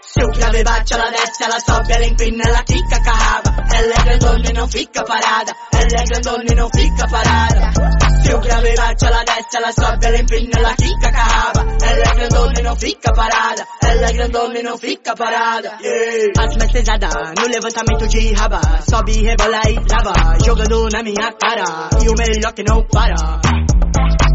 [0.00, 3.42] Se o grave bate, ela desce, ela sobe, ela empina, ela com a.
[3.74, 5.52] Ela é grandona e não fica parada.
[5.72, 8.01] Ela é grandona e não fica parada.
[8.22, 11.66] Se o grave bate, ela desce, ela sobe, ela empina, ela fica com a raba.
[11.82, 13.66] Ela é grandona e não fica parada.
[13.84, 15.76] Ela é grandona e não fica parada.
[15.82, 16.32] Yeah.
[16.38, 17.08] As mais pesada
[17.38, 18.60] no levantamento de raba.
[18.88, 20.12] Sobe, rebola e trava.
[20.44, 21.90] Jogando na minha cara.
[22.02, 23.40] E o melhor que não para.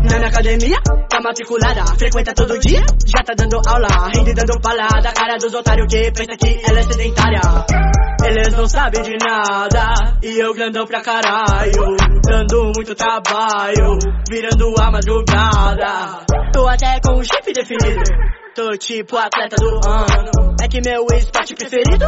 [0.09, 0.77] Na minha academia,
[1.09, 5.87] tá matriculada Frequenta todo dia, já tá dando aula Rende dando palada, cara dos otários
[5.87, 7.41] que pensa que ela é sedentária.
[8.23, 11.95] Eles não sabem de nada E eu grandão pra caralho
[12.27, 13.97] Dando muito trabalho
[14.29, 16.25] Virando a madrugada.
[16.51, 18.01] Tô até com o shape definido
[18.57, 20.55] Tô tipo atleta do ano.
[20.59, 22.07] É que meu esporte preferido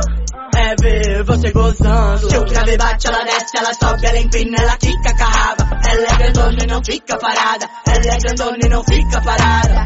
[0.58, 2.28] é ver você gozando.
[2.28, 5.80] Se o grave bate, ela desce, ela sobe, ela empina, ela quica com a raba.
[5.88, 7.70] Ela é grandona e não fica parada.
[7.86, 9.86] Ela é grandona e não fica parada.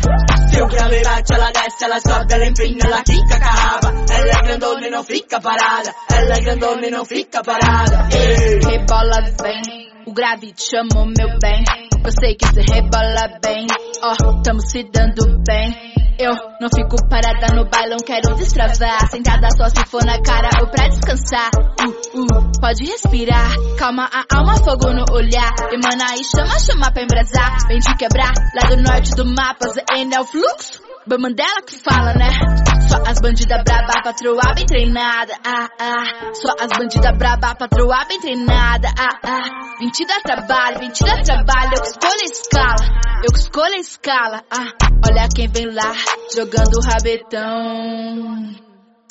[0.50, 3.94] Se o grave bate, ela desce, ela sobe, ela empina, ela quica com a raba.
[4.10, 5.96] Ela é grandona e não fica parada.
[6.14, 8.08] Ela é grandona e não fica parada.
[8.16, 8.60] Ei.
[8.72, 11.66] Rebola bem, o grave te chamou meu bem.
[12.06, 13.68] Eu sei que você rebola bem,
[14.02, 16.32] ó, tamo se dando bem Eu
[16.62, 19.10] não fico parada no bailão, quero destravar.
[19.10, 21.50] Sentada só se for na cara ou pra descansar.
[21.82, 25.52] Uh, uh, pode respirar, calma a alma, fogo no olhar.
[25.72, 27.58] Emana aí, chama, chama pra embrasar.
[27.68, 30.82] Vem te quebrar, lá do norte do mapa, ZN é o fluxo.
[31.08, 32.73] Mandela que fala, né?
[32.94, 36.34] Só as bandidas braba, patroa bem treinada, ah, ah.
[36.36, 39.78] Só as bandidas braba, patroa bem treinada, ah, ah.
[39.80, 42.76] 20 dá trabalho, 20 dá trabalho, eu que escolho a escala,
[43.24, 44.74] eu que escolho a escala, ah.
[45.10, 45.92] Olha quem vem lá,
[46.36, 48.54] jogando rabetão.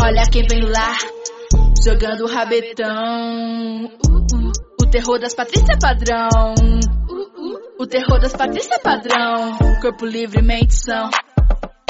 [0.01, 0.97] Olha quem vem lá,
[1.85, 3.87] jogando rabetão.
[4.07, 4.53] Uh, uh.
[4.81, 6.55] O terror das Patrícia padrão.
[7.11, 7.61] Uh, uh.
[7.81, 9.59] O terror das Patrícia padrão.
[9.81, 11.11] Corpo livre, mente são.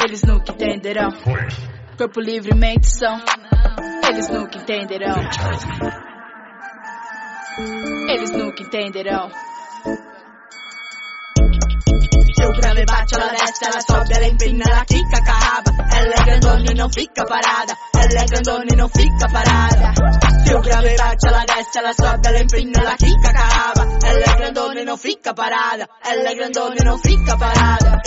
[0.02, 1.10] Eles nunca entenderão.
[1.96, 3.20] Corpo livre, mente são.
[4.08, 5.14] Eles nunca entenderão.
[8.08, 9.30] Eles nunca entenderão.
[12.42, 15.70] Seu grave bate, ela desce, ela sobe, ela empina, ela quica a raba.
[15.94, 17.76] Ela é grandona e não fica parada.
[17.94, 19.94] Ela é grandona e não fica parada.
[20.44, 23.88] Seu grave bate, ela desce, ela sobe, ela empina, ela quica a raba.
[24.04, 25.88] Ela é grandona e não fica parada.
[26.04, 28.02] Ela é grandona e não fica parada.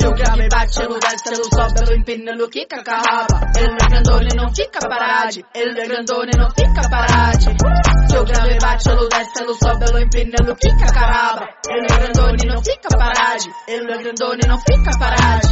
[0.00, 3.40] Seu grave bate, ela desce, ela sobe, ela empina, ela quica a raba.
[3.56, 5.40] Ela é grandona e não fica parada.
[5.54, 7.38] Ela é grandona e não fica parada.
[8.10, 11.48] Seu grave bate, ela desce, ela sobe, ela empina, ela quica a raba.
[11.68, 13.36] Ela é grandona e não fica parada.
[13.76, 15.46] É grandona e não fica parado.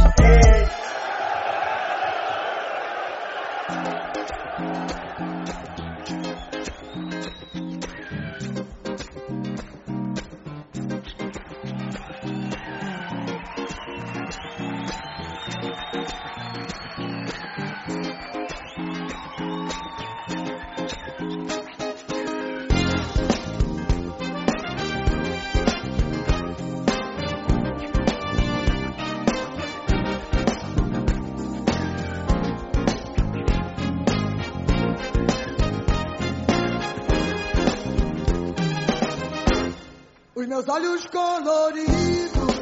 [40.45, 42.55] Os meus olhos coloridos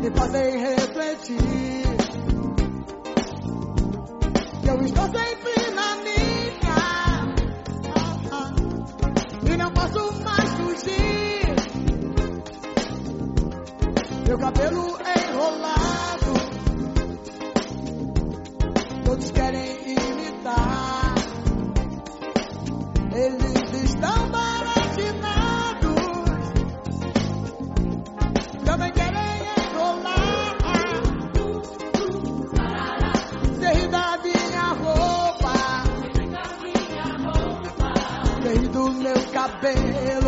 [0.00, 1.84] me fazem refletir.
[4.60, 7.32] Que eu estou sempre na minha
[9.52, 11.54] e não posso mais fugir.
[14.26, 16.32] Meu cabelo enrolado,
[19.04, 21.14] todos querem imitar.
[23.14, 23.63] Eles
[39.64, 40.23] meu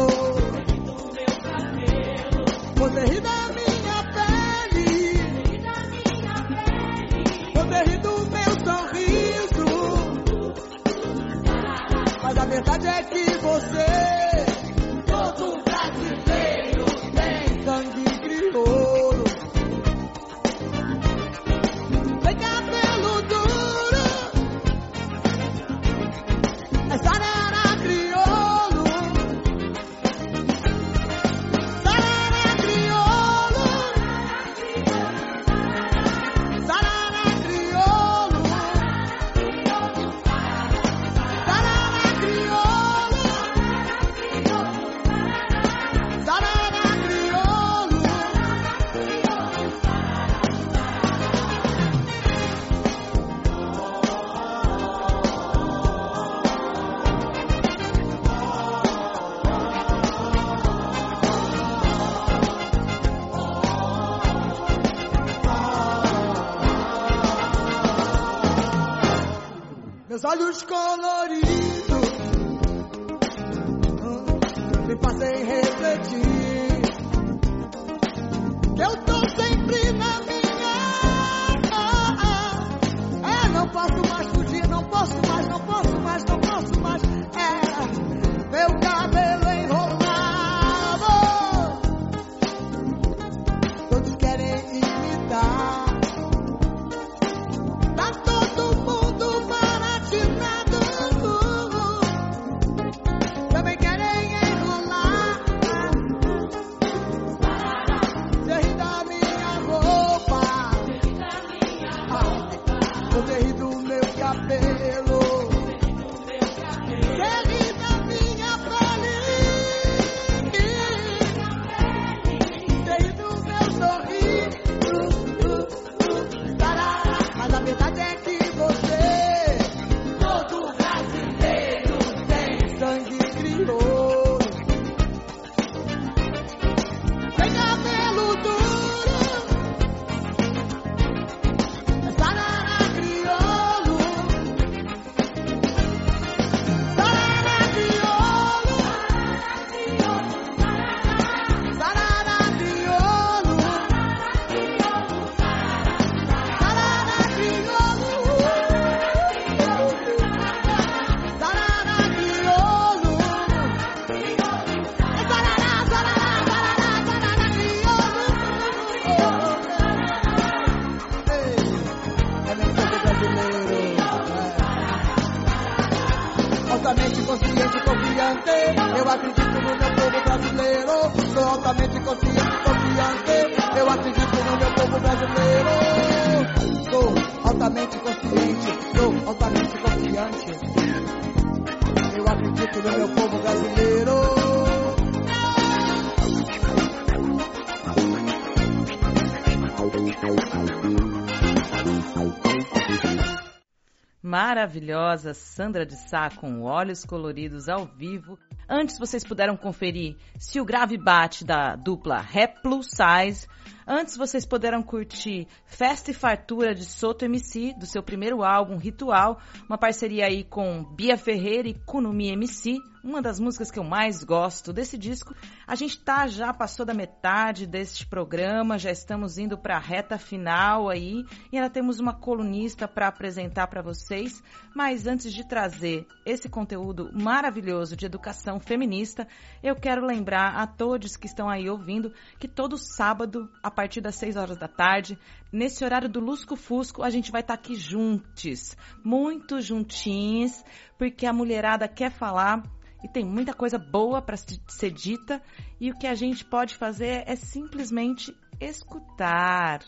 [204.46, 208.38] Maravilhosa Sandra de Sá com olhos coloridos ao vivo.
[208.68, 213.48] Antes vocês puderam conferir se o grave bate da dupla Rap Plus Size.
[213.84, 219.40] Antes vocês puderam curtir Festa e Fartura de Soto MC, do seu primeiro álbum Ritual,
[219.68, 224.24] uma parceria aí com Bia Ferreira e Kunumi MC, uma das músicas que eu mais
[224.24, 225.32] gosto desse disco.
[225.64, 230.18] A gente tá já passou da metade deste programa, já estamos indo para a reta
[230.18, 234.42] final aí e ainda temos uma colunista para apresentar para vocês.
[234.74, 239.28] Mas antes de trazer esse conteúdo maravilhoso de educação feminista,
[239.62, 244.16] eu quero lembrar a todos que estão aí ouvindo que todo sábado, a partir das
[244.16, 245.16] 6 horas da tarde,
[245.52, 250.64] nesse horário do Lusco Fusco, a gente vai estar tá aqui juntos, muito juntinhos,
[250.98, 252.64] porque a mulherada quer falar
[253.06, 255.40] e tem muita coisa boa para ser dita
[255.80, 259.80] e o que a gente pode fazer é simplesmente escutar.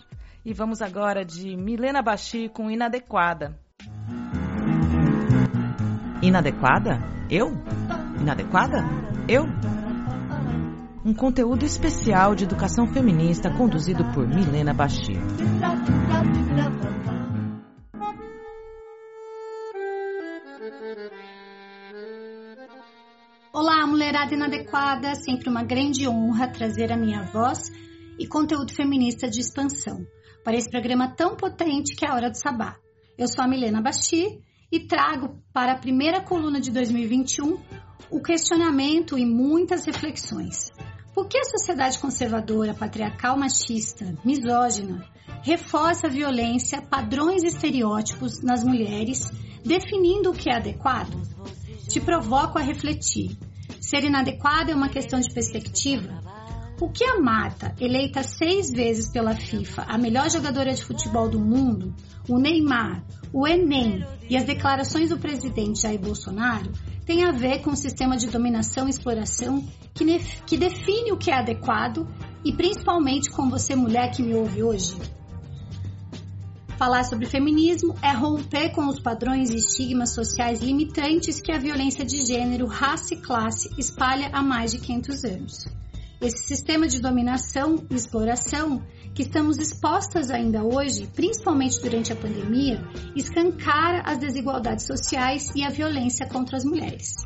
[0.44, 3.58] E vamos agora de Milena Bachi com Inadequada.
[6.22, 7.00] Inadequada?
[7.28, 7.48] Eu?
[8.20, 8.84] Inadequada?
[9.28, 9.46] Eu?
[11.04, 15.18] Um conteúdo especial de educação feminista conduzido por Milena Bachi.
[23.50, 27.72] Olá, mulherada inadequada, sempre uma grande honra trazer a minha voz
[28.18, 30.06] e conteúdo feminista de expansão
[30.44, 32.76] para esse programa tão potente que é a Hora do Sabá.
[33.16, 37.58] Eu sou a Milena Basti e trago para a primeira coluna de 2021
[38.10, 40.70] o questionamento e muitas reflexões.
[41.14, 45.06] Por que a sociedade conservadora, patriarcal, machista, misógina
[45.42, 49.26] reforça a violência, padrões e estereótipos nas mulheres,
[49.64, 51.16] definindo o que é adequado?
[51.88, 53.36] Te provoco a refletir.
[53.80, 56.20] Ser inadequado é uma questão de perspectiva?
[56.80, 61.40] O que a Marta, eleita seis vezes pela FIFA a melhor jogadora de futebol do
[61.40, 61.94] mundo,
[62.28, 63.02] o Neymar,
[63.32, 66.70] o Enem e as declarações do presidente Jair Bolsonaro
[67.06, 71.30] tem a ver com o sistema de dominação e exploração que, que define o que
[71.30, 72.06] é adequado
[72.44, 74.94] e principalmente com você, mulher que me ouve hoje?
[76.78, 82.04] Falar sobre feminismo é romper com os padrões e estigmas sociais limitantes que a violência
[82.04, 85.66] de gênero, raça e classe espalha há mais de 500 anos.
[86.20, 88.80] Esse sistema de dominação e exploração
[89.12, 92.80] que estamos expostas ainda hoje, principalmente durante a pandemia,
[93.16, 97.16] escancara as desigualdades sociais e a violência contra as mulheres.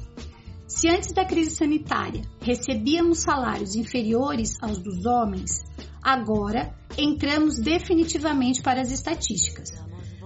[0.74, 5.62] Se antes da crise sanitária recebíamos salários inferiores aos dos homens,
[6.02, 9.68] agora entramos definitivamente para as estatísticas.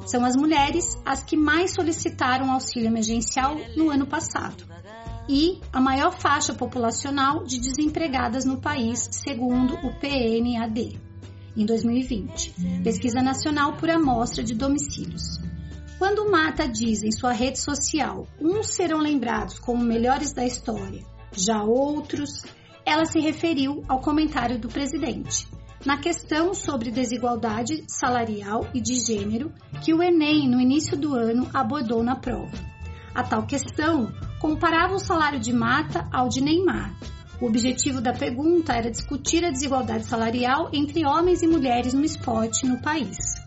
[0.07, 4.65] São as mulheres as que mais solicitaram auxílio emergencial no ano passado
[5.29, 11.01] e a maior faixa populacional de desempregadas no país, segundo o PNAD,
[11.57, 12.55] em 2020,
[12.85, 15.41] Pesquisa Nacional por Amostra de Domicílios.
[15.99, 21.03] Quando Mata diz em sua rede social, uns serão lembrados como melhores da história,
[21.33, 22.45] já outros,
[22.85, 25.49] ela se referiu ao comentário do presidente,
[25.87, 29.51] na questão sobre desigualdade salarial e de gênero
[29.83, 32.59] que o Enem, no início do ano, abordou na prova.
[33.15, 36.95] A tal questão comparava o salário de Mata ao de Neymar.
[37.41, 42.67] O objetivo da pergunta era discutir a desigualdade salarial entre homens e mulheres no esporte
[42.67, 43.46] no país.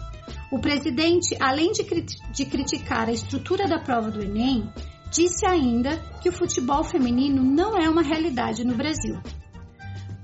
[0.52, 4.68] O presidente, além de, crit de criticar a estrutura da prova do Enem,
[5.12, 9.20] disse ainda que o futebol feminino não é uma realidade no Brasil.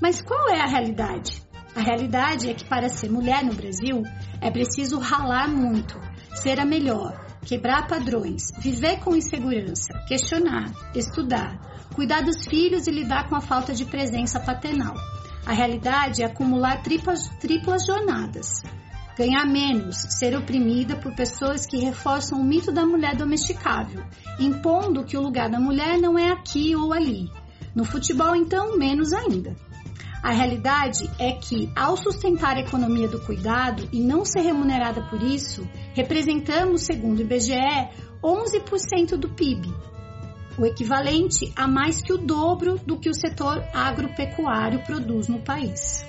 [0.01, 1.43] Mas qual é a realidade?
[1.75, 4.01] A realidade é que para ser mulher no Brasil
[4.41, 5.99] é preciso ralar muito,
[6.33, 11.59] ser a melhor, quebrar padrões, viver com insegurança, questionar, estudar,
[11.93, 14.95] cuidar dos filhos e lidar com a falta de presença paternal.
[15.45, 18.63] A realidade é acumular triplas, triplas jornadas,
[19.17, 24.03] ganhar menos, ser oprimida por pessoas que reforçam o mito da mulher domesticável,
[24.39, 27.29] impondo que o lugar da mulher não é aqui ou ali.
[27.73, 29.55] No futebol, então, menos ainda.
[30.21, 35.21] A realidade é que, ao sustentar a economia do cuidado e não ser remunerada por
[35.21, 37.89] isso, representamos, segundo o IBGE,
[38.23, 39.71] 11% do PIB,
[40.57, 46.05] o equivalente a mais que o dobro do que o setor agropecuário produz no país.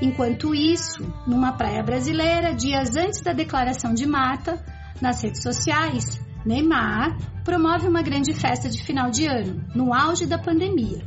[0.00, 4.64] Enquanto isso, numa praia brasileira, dias antes da declaração de mata,
[5.00, 10.38] nas redes sociais, Neymar, promove uma grande festa de final de ano, no auge da
[10.38, 11.02] pandemia.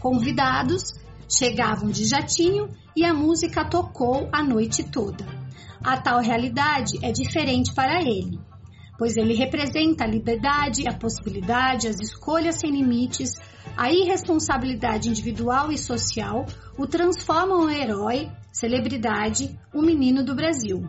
[0.00, 0.92] Convidados
[1.28, 5.24] chegavam de jatinho e a música tocou a noite toda.
[5.82, 8.40] A tal realidade é diferente para ele,
[8.98, 13.34] pois ele representa a liberdade, a possibilidade, as escolhas sem limites,
[13.76, 16.46] a irresponsabilidade individual e social,
[16.78, 20.88] o transformam em herói, celebridade, o menino do Brasil.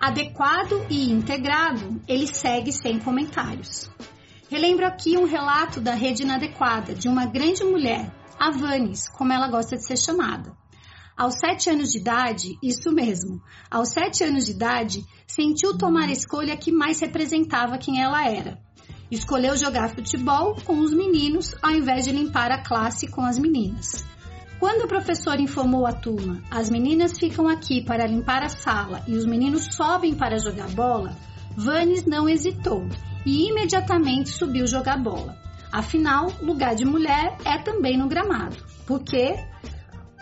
[0.00, 3.90] Adequado e integrado, ele segue sem comentários.
[4.48, 9.48] Relembro aqui um relato da rede inadequada de uma grande mulher, a Vanes, como ela
[9.48, 10.56] gosta de ser chamada.
[11.16, 16.12] Aos sete anos de idade, isso mesmo, aos sete anos de idade, sentiu tomar a
[16.12, 18.58] escolha que mais representava quem ela era.
[19.10, 24.06] Escolheu jogar futebol com os meninos ao invés de limpar a classe com as meninas.
[24.60, 29.16] Quando o professor informou a turma, as meninas ficam aqui para limpar a sala e
[29.16, 31.16] os meninos sobem para jogar bola,
[31.56, 32.86] Vanes não hesitou
[33.26, 35.36] e imediatamente subiu jogar bola.
[35.72, 38.56] Afinal, lugar de mulher é também no gramado,
[38.86, 39.34] porque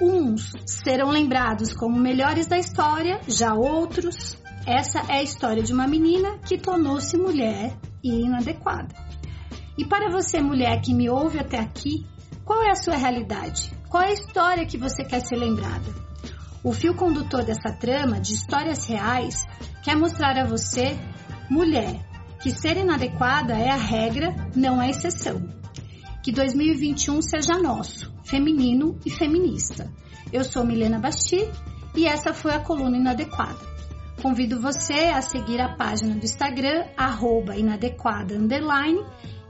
[0.00, 4.38] uns serão lembrados como melhores da história, já outros.
[4.66, 8.94] Essa é a história de uma menina que tornou-se mulher e inadequada.
[9.76, 12.06] E para você, mulher que me ouve até aqui,
[12.44, 13.72] qual é a sua realidade?
[13.88, 15.94] Qual é a história que você quer ser lembrada?
[16.64, 19.46] O fio condutor dessa trama de histórias reais
[19.82, 20.98] quer mostrar a você,
[21.48, 22.04] mulher,
[22.42, 25.48] que ser inadequada é a regra, não a exceção.
[26.22, 29.90] Que 2021 seja nosso, feminino e feminista.
[30.32, 31.48] Eu sou Milena Basti
[31.94, 33.77] e essa foi a coluna inadequada.
[34.22, 39.00] Convido você a seguir a página do Instagram, arroba inadequada, underline,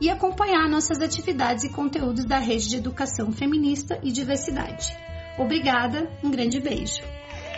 [0.01, 4.97] e acompanhar nossas atividades e conteúdos da Rede de Educação Feminista e Diversidade.
[5.39, 7.03] Obrigada, um grande beijo.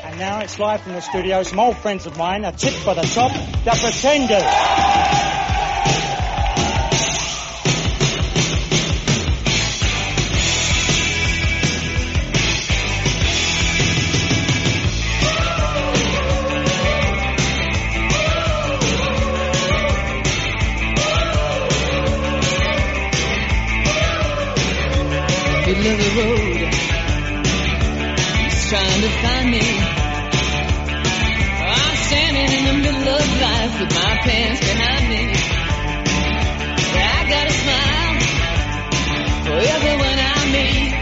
[0.02, 1.44] And now it's live from the studio.
[1.82, 5.69] Friends of mine, a tip for the the Pretenders.
[25.86, 26.60] Of the road.
[28.40, 29.66] He's trying to find me.
[31.72, 35.32] I'm standing in the middle of life with my pants behind me.
[36.92, 38.16] I got a smile
[39.46, 40.92] for everyone I meet.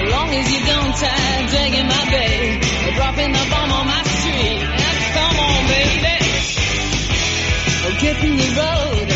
[0.00, 4.02] As long as you don't tie dragging my bag or dropping the bomb on my
[4.04, 4.62] street.
[5.16, 6.16] Come on, baby.
[8.00, 9.11] Get in the road.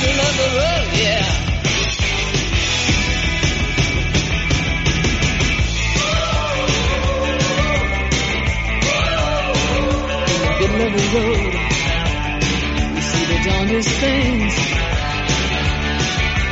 [0.00, 1.26] In the road, yeah.
[10.62, 11.52] In the road,
[13.02, 13.38] see the
[14.00, 14.54] things.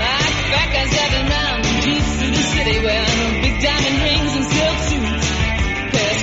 [0.00, 5.28] Like guys driving in jeeps through the city wearing big diamond rings and silk suits.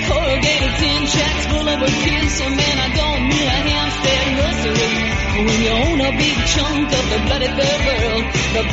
[0.08, 1.02] Corrugated tin
[1.50, 1.82] full of
[2.30, 5.17] so man, I don't need a Hampstead nursery.
[5.38, 8.64] When you own a big chunk of the bloody third world, the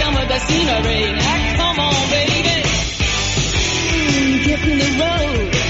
[0.00, 1.12] come with the scenery.
[1.12, 2.62] Now come on, baby.
[3.92, 5.67] Mm, get in the road.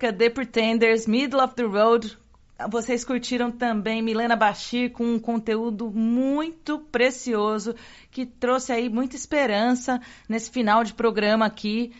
[0.00, 2.16] Música, The Pretenders, Middle of the Road.
[2.70, 7.74] Vocês curtiram também Milena Bashir com um conteúdo muito precioso
[8.10, 11.92] que trouxe aí muita esperança nesse final de programa aqui.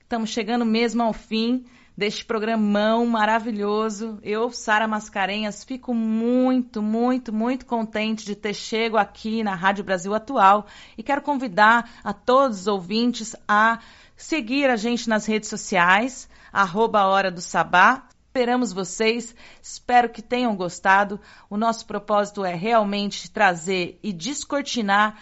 [0.00, 1.64] Estamos chegando mesmo ao fim
[1.96, 4.20] deste programão maravilhoso.
[4.22, 10.14] Eu, Sara Mascarenhas, fico muito, muito, muito contente de ter chego aqui na Rádio Brasil
[10.14, 10.66] Atual
[10.96, 13.80] e quero convidar a todos os ouvintes a
[14.18, 18.08] seguir a gente nas redes sociais, arroba Hora do Sabá.
[18.26, 21.18] Esperamos vocês, espero que tenham gostado.
[21.48, 25.16] O nosso propósito é realmente trazer e descortinar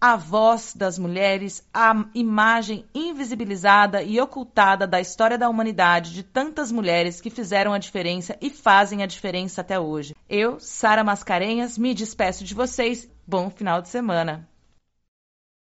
[0.00, 6.72] a voz das mulheres, a imagem invisibilizada e ocultada da história da humanidade de tantas
[6.72, 10.14] mulheres que fizeram a diferença e fazem a diferença até hoje.
[10.28, 13.08] Eu, Sara Mascarenhas, me despeço de vocês.
[13.26, 14.49] Bom final de semana.